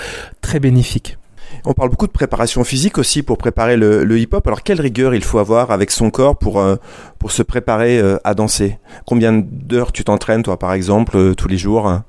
[0.41, 1.17] très bénéfique.
[1.63, 4.45] On parle beaucoup de préparation physique aussi pour préparer le, hip-hop.
[4.45, 6.75] Alors, quelle rigueur il faut avoir avec son corps pour, euh,
[7.19, 8.79] pour se préparer à danser?
[9.05, 12.01] Combien d'heures tu t'entraînes, toi, par exemple, tous les jours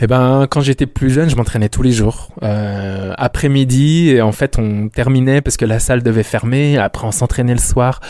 [0.00, 2.30] eh ben, quand j'étais plus jeune, je m'entraînais tous les jours.
[2.42, 6.78] Euh, après-midi, et en fait, on terminait parce que la salle devait fermer.
[6.78, 8.00] Après, on s'entraînait le soir.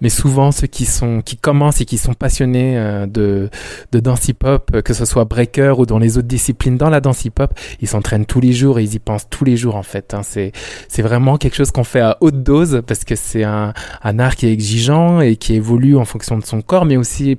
[0.00, 3.50] Mais souvent, ceux qui sont, qui commencent et qui sont passionnés euh, de,
[3.92, 7.24] de danse hip-hop, que ce soit breaker ou dans les autres disciplines dans la danse
[7.24, 10.14] hip-hop, ils s'entraînent tous les jours et ils y pensent tous les jours, en fait.
[10.14, 10.22] Hein.
[10.22, 10.52] C'est,
[10.88, 13.72] c'est vraiment quelque chose qu'on fait à haute dose parce que c'est un,
[14.02, 17.38] un art qui est exigeant et qui évolue en fonction de son corps, mais aussi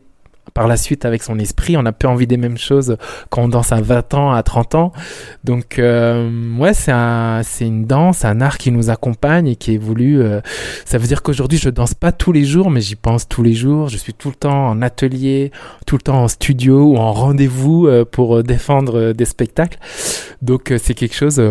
[0.54, 1.78] par la suite avec son esprit.
[1.78, 2.98] On n'a plus envie des mêmes choses
[3.30, 4.92] quand on danse à 20 ans, à 30 ans.
[5.44, 9.74] Donc euh, ouais, c'est un, c'est une danse, un art qui nous accompagne et qui
[9.74, 10.22] évolue.
[10.22, 10.42] Euh,
[10.86, 13.54] ça veut dire qu'aujourd'hui, je danse pas tous les jours, mais j'y pense tous les
[13.54, 13.90] jours.
[13.90, 15.52] Je suis tout le temps en atelier,
[15.86, 19.80] tout le temps en studio ou en rendez-vous euh, pour défendre des spectacles.
[20.42, 21.42] Donc c'est quelque chose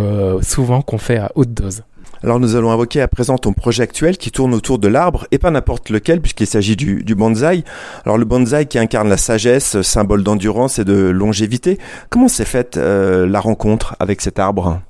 [0.43, 1.83] souvent qu'on fait à haute dose.
[2.25, 5.39] Alors nous allons invoquer à présent ton projet actuel qui tourne autour de l'arbre et
[5.39, 7.65] pas n'importe lequel puisqu'il s'agit du, du bonsaï.
[8.05, 11.79] Alors le bonsaï qui incarne la sagesse, symbole d'endurance et de longévité.
[12.11, 14.81] Comment s'est faite euh, la rencontre avec cet arbre?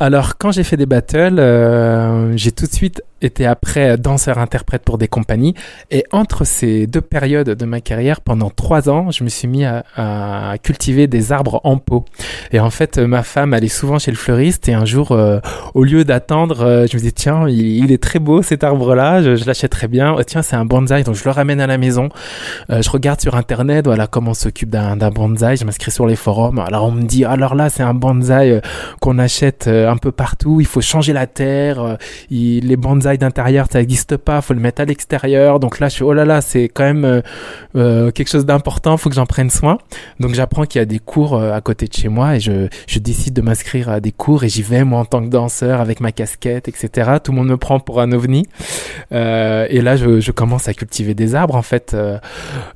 [0.00, 4.98] Alors, quand j'ai fait des battles, euh, j'ai tout de suite été après danseur-interprète pour
[4.98, 5.54] des compagnies.
[5.90, 9.64] Et entre ces deux périodes de ma carrière, pendant trois ans, je me suis mis
[9.64, 12.04] à, à cultiver des arbres en pot.
[12.52, 15.40] Et en fait, ma femme allait souvent chez le fleuriste et un jour, euh,
[15.74, 19.36] au lieu d'attendre, euh, je me disais, tiens, il, est très beau cet arbre-là, je,
[19.36, 20.14] je l'achèterais bien.
[20.16, 22.08] Oh, tiens, c'est un bonsaï, donc je le ramène à la maison.
[22.68, 25.56] je regarde sur Internet, voilà, comment on s'occupe d'un bonsaï.
[25.56, 26.58] Je m'inscris sur les forums.
[26.58, 28.60] Alors on me dit, alors là, c'est un bonsaï
[29.00, 31.96] qu'on achète un peu partout, il faut changer la terre, euh,
[32.30, 35.60] les d'intérieur ça n'existe pas, faut le mettre à l'extérieur.
[35.60, 37.20] Donc là je suis oh là là, c'est quand même euh,
[37.76, 39.78] euh, quelque chose d'important, faut que j'en prenne soin.
[40.20, 42.98] Donc j'apprends qu'il y a des cours à côté de chez moi et je, je
[42.98, 46.00] décide de m'inscrire à des cours et j'y vais moi en tant que danseur avec
[46.00, 47.12] ma casquette, etc.
[47.22, 48.46] Tout le monde me prend pour un ovni.
[49.10, 51.96] et là je, commence à cultiver des arbres en fait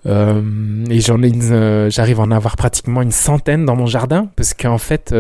[0.06, 4.78] et j'en ai j'arrive à en avoir pratiquement une centaine dans mon jardin parce qu'en
[4.78, 5.14] fait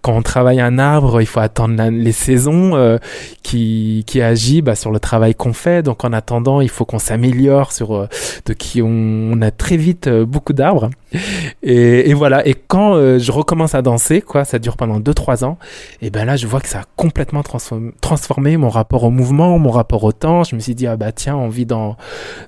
[0.00, 2.98] quand on travaille un arbre il faut attendre les saisons euh,
[3.42, 4.20] qui, qui
[4.60, 5.82] bah, sur le travail qu'on fait.
[5.82, 8.06] Donc en attendant, il faut qu'on s'améliore sur euh,
[8.46, 10.90] de qui on, a très vite euh, beaucoup d'arbres.
[11.64, 12.46] Et, et, voilà.
[12.46, 15.58] Et quand je recommence à danser, quoi, ça dure pendant 2-3 ans.
[16.00, 19.58] Et ben là, je vois que ça a complètement transformé, transformé mon rapport au mouvement,
[19.60, 20.42] mon rapport au temps.
[20.42, 21.96] Je me suis dit ah bah tiens, on vit dans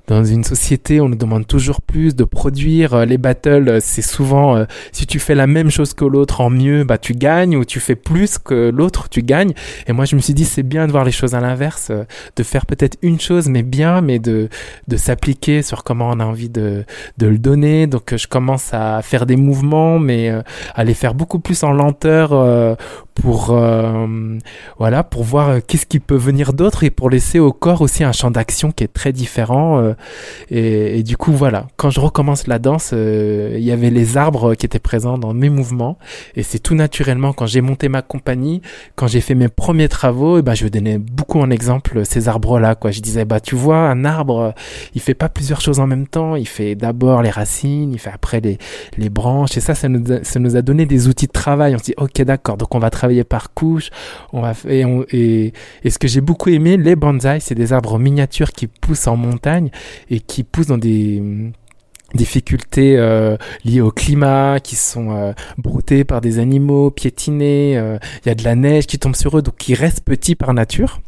[0.08, 3.06] dans une société, on nous demande toujours plus de produire.
[3.06, 6.98] Les battles, c'est souvent si tu fais la même chose que l'autre en mieux, bah
[6.98, 9.54] tu gagnes ou tu fais plus que l'autre tu gagnes.
[9.86, 12.04] Et moi, je me suis dit, c'est bien de voir les choses à l'inverse, euh,
[12.36, 14.48] de faire peut-être une chose, mais bien, mais de,
[14.88, 16.84] de s'appliquer sur comment on a envie de,
[17.18, 17.86] de le donner.
[17.86, 20.42] Donc, euh, je commence à faire des mouvements, mais euh,
[20.74, 22.32] à les faire beaucoup plus en lenteur
[23.14, 24.38] pour euh,
[24.78, 28.02] voilà pour voir euh, qu'est-ce qui peut venir d'autre et pour laisser au corps aussi
[28.02, 29.94] un champ d'action qui est très différent euh,
[30.50, 31.68] et, et, du coup voilà.
[31.76, 35.48] Quand je recommence la danse il y avait les arbres qui étaient présents dans mes
[35.48, 35.98] mouvements
[36.34, 37.32] et c'est tout naturellement.
[37.32, 38.62] Quand j'ai monté ma compagnie
[38.96, 42.58] quand j'ai fait mes premiers travaux et ben je donnais beaucoup en exemple ces arbres
[42.58, 42.90] là quoi.
[42.90, 44.54] Je disais bah tu vois un arbre
[44.94, 46.34] il fait pas plusieurs choses en même temps.
[46.34, 48.40] Il fait d'abord les racines il fait après
[48.96, 49.56] les branches.
[49.56, 51.74] Et ça ça nous a, donné des outils de travail.
[51.74, 52.56] On se dit ok d'accord.
[52.56, 53.90] Donc on va travailler par couche.
[54.32, 55.52] On va, et,
[55.88, 59.70] ce que j'ai beaucoup aimé, les bonsaïs, c'est des arbres miniatures qui poussent en montagne
[60.10, 61.22] et qui poussent dans des
[62.14, 68.28] difficultés euh, liées au climat, qui sont euh, broutés par des animaux, piétinés, euh, il
[68.28, 71.00] y a de la neige qui tombe sur eux, donc qui restent petits par nature.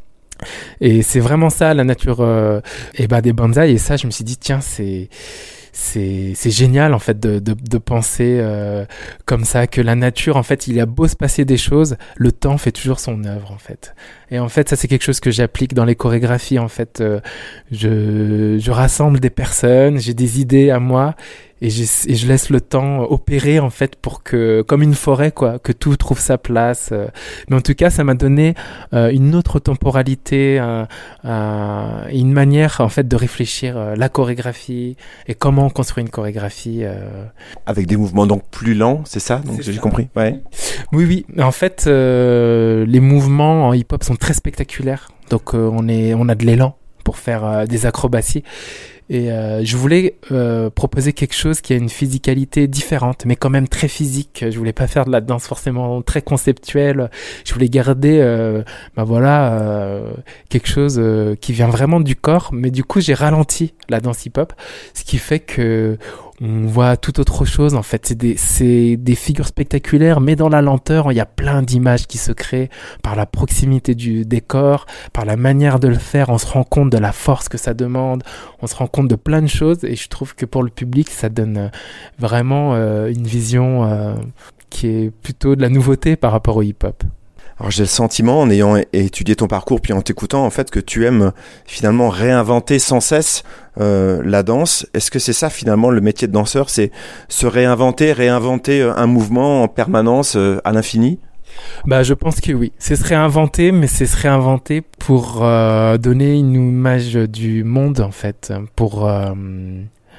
[0.80, 2.20] Et c'est vraiment ça la nature
[2.94, 3.74] et ben des bonsaïs.
[3.74, 5.08] Et ça je me suis dit tiens c'est
[5.78, 8.86] c'est génial en fait de, de, de penser euh,
[9.26, 12.32] comme ça que la nature en fait il a beau se passer des choses le
[12.32, 13.94] temps fait toujours son œuvre en fait.
[14.30, 17.20] Et en fait ça c'est quelque chose que j'applique dans les chorégraphies en fait euh,
[17.70, 21.14] je, je rassemble des personnes j'ai des idées à moi
[21.62, 25.58] et, et, je laisse le temps opérer en fait pour que comme une forêt quoi
[25.58, 26.90] que tout trouve sa place.
[26.92, 27.06] Euh.
[27.48, 28.54] mais en tout cas ça m'a donné
[28.92, 30.84] euh, une autre temporalité euh,
[32.12, 34.96] une manière en fait de réfléchir la chorégraphie
[35.28, 36.84] et comment construire une chorégraphie
[37.64, 40.40] avec des mouvements donc plus lents c'est ça donc j'ai compris ouais.
[40.92, 41.26] Oui oui.
[41.42, 45.08] En fait les mouvements en hip hop sont très spectaculaires.
[45.30, 48.42] Donc on est on a de l'élan pour faire des acrobaties
[49.08, 53.50] et euh, je voulais euh, proposer quelque chose qui a une physicalité différente, mais quand
[53.50, 54.44] même très physique.
[54.48, 57.10] Je voulais pas faire de la danse forcément très conceptuelle.
[57.44, 58.62] Je voulais garder, euh,
[58.96, 60.10] bah voilà, euh,
[60.48, 62.50] quelque chose euh, qui vient vraiment du corps.
[62.52, 64.52] Mais du coup, j'ai ralenti la danse hip-hop,
[64.94, 65.98] ce qui fait que
[66.40, 68.06] on voit tout autre chose en fait.
[68.06, 72.18] C'est des, des figures spectaculaires, mais dans la lenteur, il y a plein d'images qui
[72.18, 72.68] se créent
[73.02, 76.28] par la proximité du décor, par la manière de le faire.
[76.28, 78.22] On se rend compte de la force que ça demande,
[78.60, 81.10] on se rend compte de plein de choses, et je trouve que pour le public,
[81.10, 81.68] ça donne euh,
[82.18, 84.14] vraiment euh, une vision euh,
[84.70, 87.02] qui est plutôt de la nouveauté par rapport au hip-hop.
[87.58, 90.80] Alors j'ai le sentiment, en ayant étudié ton parcours puis en t'écoutant, en fait, que
[90.80, 91.32] tu aimes
[91.64, 93.44] finalement réinventer sans cesse
[93.80, 94.86] euh, la danse.
[94.92, 96.90] Est-ce que c'est ça finalement le métier de danseur, c'est
[97.28, 101.18] se réinventer, réinventer euh, un mouvement en permanence euh, à l'infini?
[101.86, 102.72] Bah, je pense que oui.
[102.78, 108.10] C'est se réinventer, mais c'est se réinventer pour euh, donner une image du monde, en
[108.10, 108.52] fait.
[108.74, 109.32] Pour, euh,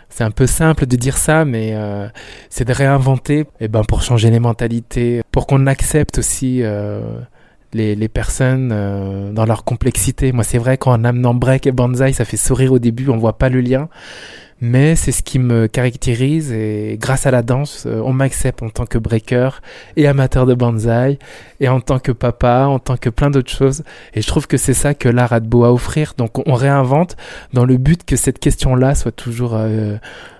[0.09, 2.07] c'est un peu simple de dire ça, mais euh,
[2.49, 6.63] c'est de réinventer, et eh ben pour changer les mentalités, pour qu'on accepte aussi
[7.73, 10.31] les, les, personnes euh, dans leur complexité.
[10.31, 13.37] Moi, c'est vrai qu'en amenant break et banzai, ça fait sourire au début, on voit
[13.37, 13.89] pas le lien,
[14.59, 18.69] mais c'est ce qui me caractérise et grâce à la danse, euh, on m'accepte en
[18.69, 19.61] tant que breaker
[19.95, 21.19] et amateur de banzai
[21.59, 23.83] et en tant que papa, en tant que plein d'autres choses.
[24.13, 26.13] Et je trouve que c'est ça que l'art a de beau à offrir.
[26.17, 27.17] Donc, on réinvente
[27.53, 29.97] dans le but que cette question-là soit toujours euh,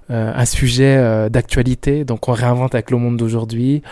[0.09, 2.05] un sujet d'actualité.
[2.05, 3.84] Donc, on réinvente avec le monde d'aujourd'hui.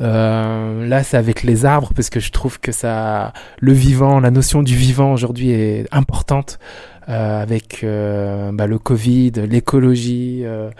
[0.00, 4.30] Euh, là, c'est avec les arbres parce que je trouve que ça, le vivant, la
[4.30, 6.58] notion du vivant aujourd'hui est importante
[6.94, 10.70] euh, avec euh, bah, le Covid, l'écologie, euh,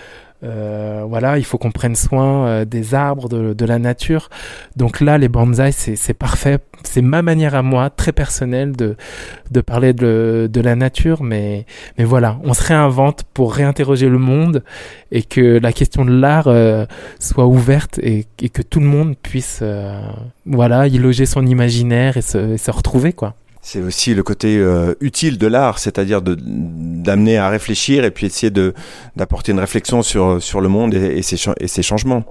[0.44, 4.28] euh, voilà, il faut qu'on prenne soin euh, des arbres, de, de, la nature.
[4.76, 6.58] Donc là, les bonsaïs, c'est parfait.
[6.82, 8.96] C'est ma manière à moi, très personnelle, de,
[9.50, 11.22] de parler de, de, la nature.
[11.22, 11.64] Mais,
[11.98, 14.62] mais voilà, on se réinvente pour réinterroger le monde
[15.10, 16.84] et que la question de l'art euh,
[17.18, 20.00] soit ouverte et, et, que tout le monde puisse, euh,
[20.44, 23.34] voilà, y loger son imaginaire et se, et se retrouver, quoi.
[23.68, 28.26] C'est aussi le côté euh, utile de l'art, c'est-à-dire de d'amener à réfléchir et puis
[28.26, 28.52] essayer
[29.16, 32.22] d'apporter une réflexion sur sur le monde et, et, ses, et ses changements.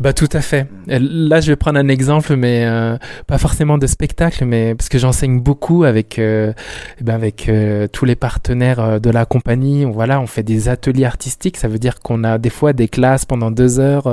[0.00, 0.66] Bah tout à fait.
[0.86, 2.96] Là, je vais prendre un exemple, mais euh,
[3.26, 6.52] pas forcément de spectacle, mais parce que j'enseigne beaucoup avec euh,
[7.00, 9.84] eh ben avec euh, tous les partenaires euh, de la compagnie.
[9.84, 11.56] Voilà, on fait des ateliers artistiques.
[11.56, 14.06] Ça veut dire qu'on a des fois des classes pendant deux heures,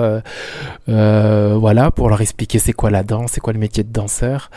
[0.89, 4.50] euh, voilà, pour leur expliquer c'est quoi la danse, c'est quoi le métier de danseur.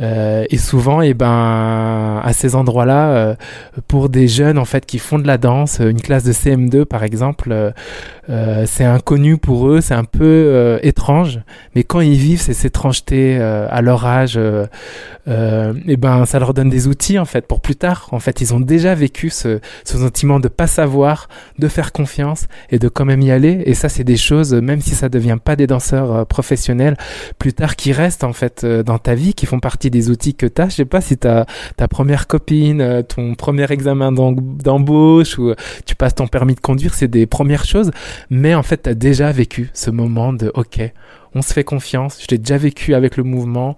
[0.00, 3.36] et souvent, et eh ben à ces endroits-là,
[3.88, 7.04] pour des jeunes en fait qui font de la danse, une classe de CM2 par
[7.04, 7.72] exemple,
[8.66, 11.40] c'est inconnu pour eux, c'est un peu euh, étrange,
[11.74, 14.66] mais quand ils vivent ces étrangetés euh, à leur âge, euh,
[15.26, 18.08] et euh, eh ben ça leur donne des outils en fait pour plus tard.
[18.10, 21.28] En fait, ils ont déjà vécu ce, ce sentiment de pas savoir,
[21.58, 23.62] de faire confiance et de quand même y aller.
[23.66, 26.96] Et ça, c'est des choses, même si ça devient pas des danseurs professionnels,
[27.38, 30.46] plus tard qui restent en fait dans ta vie, qui font partie des outils que
[30.46, 30.68] tu as.
[30.70, 35.54] Je sais pas si ta ta première copine, ton premier examen d'embauche ou
[35.84, 37.90] tu passes ton permis de conduire, c'est des premières choses,
[38.28, 40.80] mais en fait, tu as déjà vécu ce moment de OK,
[41.34, 43.76] on se fait confiance, je l'ai déjà vécu avec le mouvement.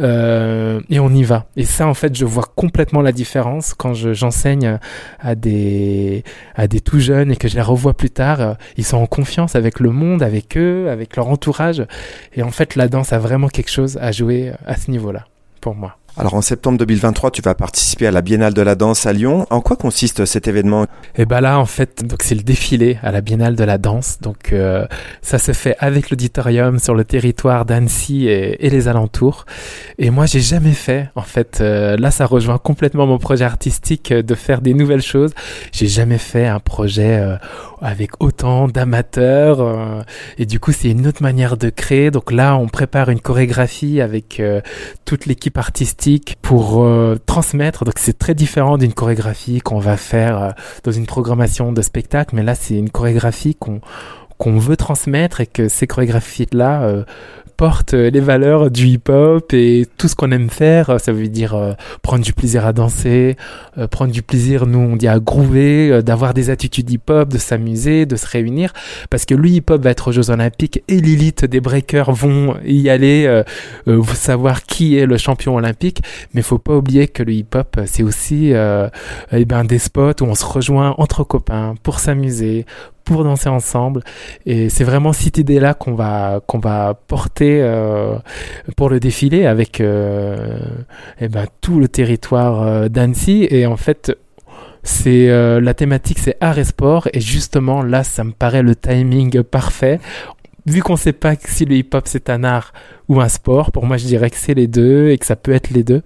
[0.00, 1.46] Euh, et on y va.
[1.56, 4.78] Et ça, en fait, je vois complètement la différence quand j'enseigne
[5.20, 6.24] à des
[6.56, 8.40] à des tout jeunes et que je les revois plus tard.
[8.40, 11.86] Euh, ils sont en confiance avec le monde, avec eux, avec leur entourage.
[12.32, 15.26] Et en fait, la danse a vraiment quelque chose à jouer à ce niveau-là,
[15.60, 15.96] pour moi.
[16.16, 19.48] Alors en septembre 2023, tu vas participer à la Biennale de la danse à Lyon.
[19.50, 20.86] En quoi consiste cet événement?
[21.16, 24.18] Eh ben là, en fait, donc c'est le défilé à la Biennale de la danse.
[24.20, 24.86] Donc euh,
[25.22, 29.44] ça se fait avec l'auditorium sur le territoire d'Annecy et, les alentours.
[29.98, 31.10] Et moi, j'ai jamais fait.
[31.16, 35.02] En fait, euh, là, ça rejoint complètement mon projet artistique euh, de faire des nouvelles
[35.02, 35.32] choses.
[35.72, 37.36] J'ai jamais fait un projet euh,
[37.82, 39.60] avec autant d'amateurs.
[39.60, 40.02] Euh,
[40.38, 42.12] et du coup, c'est une autre manière de créer.
[42.12, 44.40] Donc là, on prépare une chorégraphie avec
[45.04, 46.03] toute l'équipe artistique
[46.42, 47.84] pour euh, transmettre.
[47.84, 50.50] Donc c'est très différent d'une chorégraphie qu'on va faire euh,
[50.82, 53.80] dans une programmation de spectacle, mais là c'est une chorégraphie qu'on
[54.36, 57.04] qu'on veut transmettre et que ces chorégraphies là euh,
[57.56, 61.00] porte euh, les valeurs du hip-hop et tout ce qu'on aime faire.
[61.00, 63.36] Ça veut dire euh, prendre du plaisir à danser,
[63.78, 68.06] euh, prendre du plaisir, nous on dit à groover, d'avoir des attitudes hip-hop, de s'amuser,
[68.06, 68.72] de se réunir.
[69.10, 72.88] Parce que le hip-hop va être aux Jeux Olympiques et l'élite des breakers vont y
[72.88, 73.42] aller,
[74.14, 76.02] savoir qui est le champion olympique.
[76.34, 78.52] Mais faut pas oublier que le hip-hop c'est aussi
[79.32, 82.66] eh ben, des spots où on se rejoint entre copains pour s'amuser,
[83.04, 84.02] pour danser ensemble.
[84.46, 88.16] Et c'est vraiment cette idée-là qu'on va qu'on va porter euh,
[88.76, 90.58] pour le défilé avec euh,
[91.20, 93.46] eh ben, tout le territoire euh, d'Annecy.
[93.50, 94.16] Et en fait,
[94.82, 97.08] c'est euh, la thématique, c'est art et sport.
[97.12, 100.00] Et justement, là, ça me paraît le timing parfait.
[100.66, 102.72] Vu qu'on sait pas si le hip-hop c'est un art
[103.08, 105.52] ou un sport, pour moi je dirais que c'est les deux et que ça peut
[105.52, 106.00] être les deux.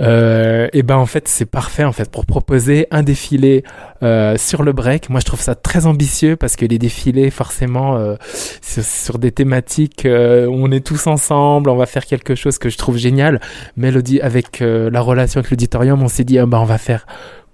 [0.00, 3.62] Euh, et ben en fait c'est parfait en fait pour proposer un défilé
[4.02, 5.08] euh, sur le break.
[5.10, 8.16] Moi je trouve ça très ambitieux parce que les défilés forcément euh,
[8.60, 12.78] sur, des thématiques où on est tous ensemble, on va faire quelque chose que je
[12.78, 13.40] trouve génial.
[13.76, 17.06] Mélodie avec la relation avec l'auditorium, on s'est dit ah ben on va faire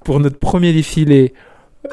[0.04, 1.34] pour notre premier défilé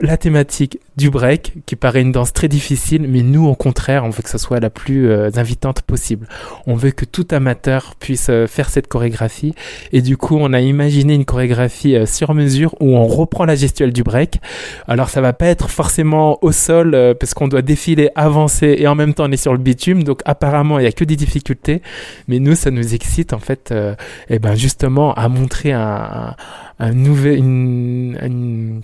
[0.02, 4.10] la thématique du break, qui paraît une danse très difficile, mais nous, au contraire, on
[4.10, 6.28] veut que ce soit la plus euh, invitante possible.
[6.66, 9.56] On veut que tout amateur puisse euh, faire cette chorégraphie.
[9.94, 13.56] Et du coup, on a imaginé une chorégraphie euh, sur mesure où on reprend la
[13.56, 14.40] gestuelle du break.
[14.88, 18.96] Alors, ça va pas être forcément au sol, parce qu'on doit défiler, avancer, et en
[18.96, 20.04] même temps, on est sur le bitume.
[20.04, 21.82] Donc, apparemment, il y a que des difficultés.
[22.28, 23.96] Mais nous, ça nous excite, en fait, et
[24.30, 26.36] eh ben, justement, à montrer un,
[26.80, 28.82] un, nouvel, une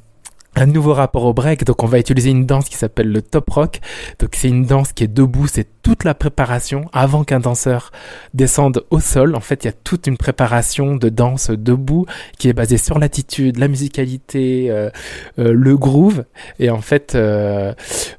[0.55, 1.63] un nouveau rapport au break.
[1.63, 3.79] Donc, on va utiliser une danse qui s'appelle le top rock.
[4.19, 5.47] Donc, c'est une danse qui est debout.
[5.47, 7.91] C'est toute la préparation avant qu'un danseur
[8.33, 9.35] descende au sol.
[9.35, 12.05] En fait, il y a toute une préparation de danse debout
[12.37, 14.89] qui est basée sur l'attitude, la musicalité, euh,
[15.39, 16.23] euh, le groove.
[16.59, 17.73] Et en fait, euh,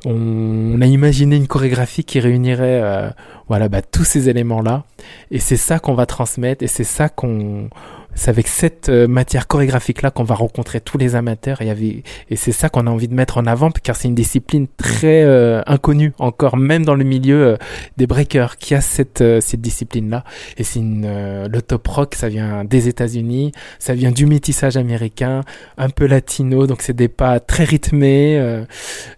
[0.05, 3.13] on, a imaginé une chorégraphie qui réunirait,
[3.49, 4.85] voilà, bah, tous ces éléments-là.
[5.31, 6.63] Et c'est ça qu'on va transmettre.
[6.63, 7.71] Et c'est ça qu'on
[8.15, 12.03] c'est avec cette euh, matière chorégraphique là qu'on va rencontrer tous les amateurs et,
[12.37, 15.63] c'est ça qu'on a envie de mettre en avant car c'est une discipline très euh,
[15.67, 17.57] inconnue encore même dans le milieu euh,
[17.97, 18.57] des breakers.
[18.59, 20.25] Qui a cette cette discipline là
[20.57, 25.43] et c'est une le top rock ça vient des États-Unis ça vient du métissage américain
[25.77, 28.65] un peu latino donc c'est des pas très rythmés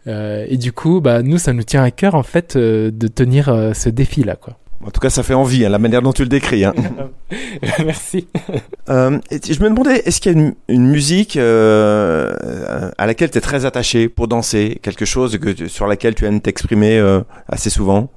[0.06, 3.88] et du coup bah nous ça nous tient à cœur en fait de tenir ce
[3.88, 6.28] défi là quoi en tout cas, ça fait envie, hein, la manière dont tu le
[6.28, 6.64] décris.
[6.64, 6.74] Hein.
[7.84, 8.28] Merci.
[8.88, 13.40] Euh, je me demandais, est-ce qu'il y a une, musique euh, à laquelle tu es
[13.40, 14.78] très attaché pour danser?
[14.82, 18.10] Quelque chose que, sur laquelle tu aimes t'exprimer euh, assez souvent?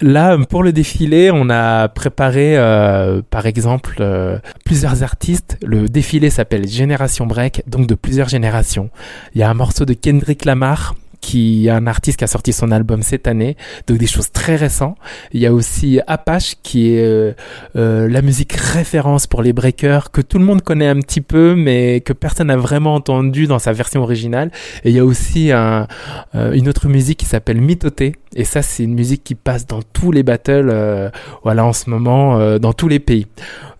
[0.00, 5.56] Là, pour le défilé, on a préparé, euh, par exemple, euh, plusieurs artistes.
[5.64, 8.90] Le défilé s'appelle Génération Break, donc de plusieurs générations.
[9.34, 10.94] Il y a un morceau de Kendrick Lamar
[11.24, 13.56] qui est un artiste qui a sorti son album cette année,
[13.86, 14.98] donc des choses très récentes.
[15.32, 17.32] Il y a aussi Apache qui est euh,
[17.76, 21.54] euh, la musique référence pour les breakers que tout le monde connaît un petit peu,
[21.54, 24.50] mais que personne n'a vraiment entendu dans sa version originale.
[24.84, 25.88] Et il y a aussi un,
[26.34, 29.80] euh, une autre musique qui s'appelle Mitoté, et ça c'est une musique qui passe dans
[29.80, 31.10] tous les battles,
[31.42, 33.26] voilà en ce moment dans tous les pays.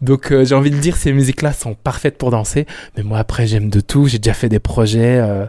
[0.04, 3.46] Donc euh, j'ai envie de dire ces musiques-là sont parfaites pour danser, mais moi après
[3.46, 4.06] j'aime de tout.
[4.06, 5.46] J'ai déjà fait des projets euh,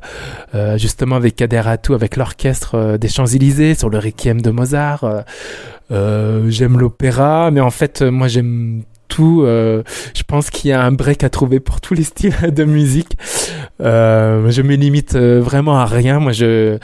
[0.55, 5.23] euh, justement avec Kader Atou, avec l'orchestre des Champs-Élysées sur le Requiem de Mozart.
[5.91, 9.43] j'aime l'opéra, mais en fait moi j'aime tout.
[9.45, 13.17] je pense qu'il y a un break à trouver pour tous les styles de musique.
[13.79, 16.19] je me limite vraiment à rien.
[16.19, 16.77] Moi, je,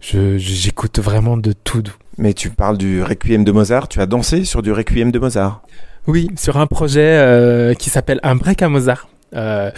[0.00, 1.82] j'écoute vraiment de tout.
[2.18, 3.88] Mais tu parles du Requiem de Mozart.
[3.88, 5.62] Tu as dansé sur du Requiem de Mozart.
[6.06, 9.08] Oui, sur un projet euh, qui s'appelle Un break à Mozart.
[9.32, 9.70] Euh,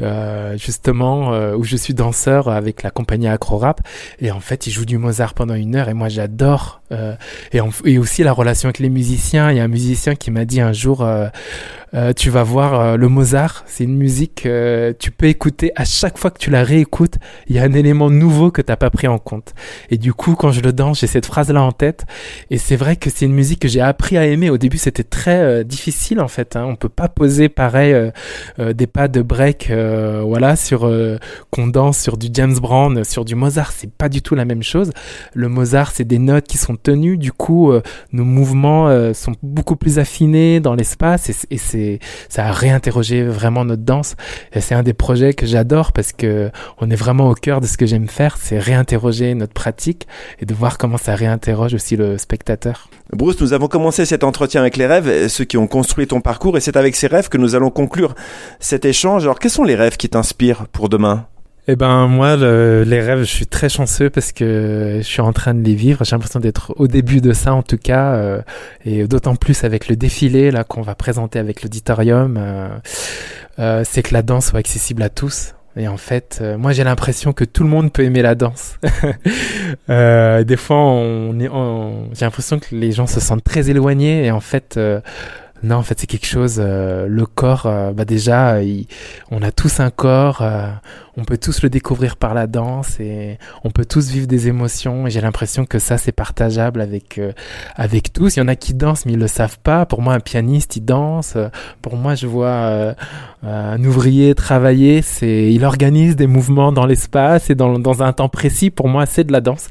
[0.00, 3.80] euh, justement euh, où je suis danseur avec la compagnie Acro Rap
[4.20, 7.14] et en fait il joue du Mozart pendant une heure et moi j'adore euh,
[7.52, 10.44] et, et, aussi la relation avec les musiciens il y a un musicien qui m'a
[10.44, 11.08] dit un jour
[11.94, 15.72] euh, euh, tu vas voir euh, le Mozart, c'est une musique que tu peux écouter
[15.76, 17.16] à chaque fois que tu la réécoutes,
[17.48, 19.54] il y a un élément nouveau que t'as pas pris en compte.
[19.90, 22.06] Et du coup, quand je le danse, j'ai cette phrase-là en tête.
[22.50, 24.50] Et c'est vrai que c'est une musique que j'ai appris à aimer.
[24.50, 26.56] Au début, c'était très euh, difficile en fait.
[26.56, 26.64] Hein.
[26.66, 27.94] On peut pas poser pareil
[28.58, 30.90] des pas de break, voilà, sur
[31.50, 33.72] qu'on danse sur du James Brown, sur du Mozart.
[33.72, 34.92] C'est pas du tout la même chose.
[35.34, 37.16] Le Mozart, c'est des notes qui sont tenues.
[37.16, 37.72] Du coup,
[38.12, 41.30] nos mouvements sont beaucoup plus affinés dans l'espace
[42.28, 44.16] ça a réinterrogé vraiment notre danse.
[44.52, 46.50] Et c'est un des projets que j'adore parce que
[46.80, 50.06] on est vraiment au cœur de ce que j'aime faire, c'est réinterroger notre pratique
[50.40, 52.88] et de voir comment ça réinterroge aussi le spectateur.
[53.12, 56.56] Bruce, nous avons commencé cet entretien avec les rêves, ceux qui ont construit ton parcours,
[56.56, 58.14] et c'est avec ces rêves que nous allons conclure
[58.60, 59.24] cet échange.
[59.24, 61.26] Alors, quels sont les rêves qui t'inspirent pour demain?
[61.70, 65.52] Eh ben moi, les rêves, je suis très chanceux parce que je suis en train
[65.52, 66.02] de les vivre.
[66.02, 68.40] J'ai l'impression d'être au début de ça en tout cas, euh,
[68.86, 72.38] et d'autant plus avec le défilé là qu'on va présenter avec l'auditorium.
[72.38, 72.68] Euh,
[73.58, 75.52] euh, c'est que la danse soit accessible à tous.
[75.76, 78.78] Et en fait, moi j'ai l'impression que tout le monde peut aimer la danse.
[79.88, 81.50] des fois, on est,
[82.14, 84.80] j'ai l'impression que les gens se sentent très éloignés et en fait
[85.62, 86.56] non, en fait, c'est quelque chose.
[86.58, 88.58] Euh, le corps, euh, bah déjà,
[89.30, 90.38] on a tous un corps.
[90.42, 90.68] Euh,
[91.16, 95.08] on peut tous le découvrir par la danse et on peut tous vivre des émotions.
[95.08, 97.20] Et j'ai l'impression que ça, c'est partageable avec
[97.74, 98.36] avec tous.
[98.36, 99.84] Il y en a qui dansent, mais ils le savent pas.
[99.84, 101.36] Pour moi, un pianiste, il danse.
[101.82, 102.94] Pour moi, je vois
[103.42, 105.02] un ouvrier travailler.
[105.02, 108.70] C'est, il organise des mouvements dans l'espace et dans dans un temps précis.
[108.70, 109.68] Pour moi, c'est de la danse.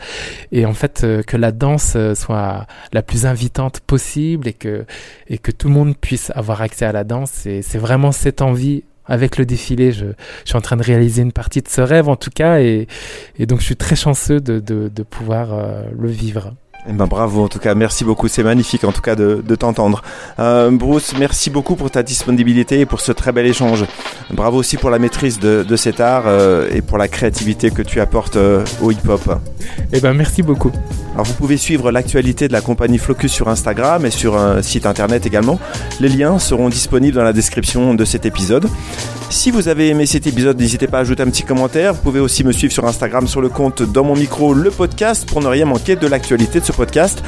[0.52, 4.86] Et en fait, que la danse soit la plus invitante possible et que
[5.30, 7.46] et que tout le monde puisse avoir accès à la danse.
[7.46, 10.06] Et c'est vraiment cette envie avec le défilé, je,
[10.44, 12.88] je, suis en train de réaliser une partie de ce rêve en tout cas, et,
[13.40, 16.54] et donc je suis très chanceux de, de, de pouvoir euh, le vivre.
[16.90, 19.56] Eh ben, bravo en tout cas, merci beaucoup, c'est magnifique en tout cas de, de
[19.56, 20.04] t'entendre.
[20.40, 23.86] Euh, Bruce, merci beaucoup pour ta disponibilité et pour ce très bel échange.
[24.32, 27.82] Bravo aussi pour la maîtrise de, de cet art euh, et pour la créativité que
[27.82, 28.38] tu apportes
[28.82, 29.40] au hip-hop.
[29.92, 30.72] Eh ben merci beaucoup.
[31.18, 34.86] Alors vous pouvez suivre l'actualité de la compagnie Flocus sur Instagram et sur un site
[34.86, 35.60] internet également.
[36.00, 38.68] Les liens seront disponibles dans la description de cet épisode.
[39.32, 41.96] Si vous avez aimé cet épisode, n'hésitez pas à ajouter un petit commentaire.
[41.96, 45.28] Vous pouvez aussi me suivre sur Instagram sur le compte dans mon micro le podcast
[45.28, 47.24] pour ne rien manquer de l'actualité de ce podcast.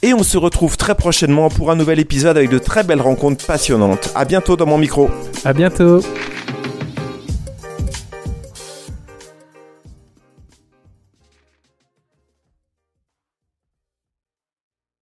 [0.00, 3.44] Et on se retrouve très prochainement pour un nouvel épisode avec de très belles rencontres
[3.44, 4.12] passionnantes.
[4.14, 5.10] À bientôt dans mon micro.
[5.44, 6.00] À bientôt.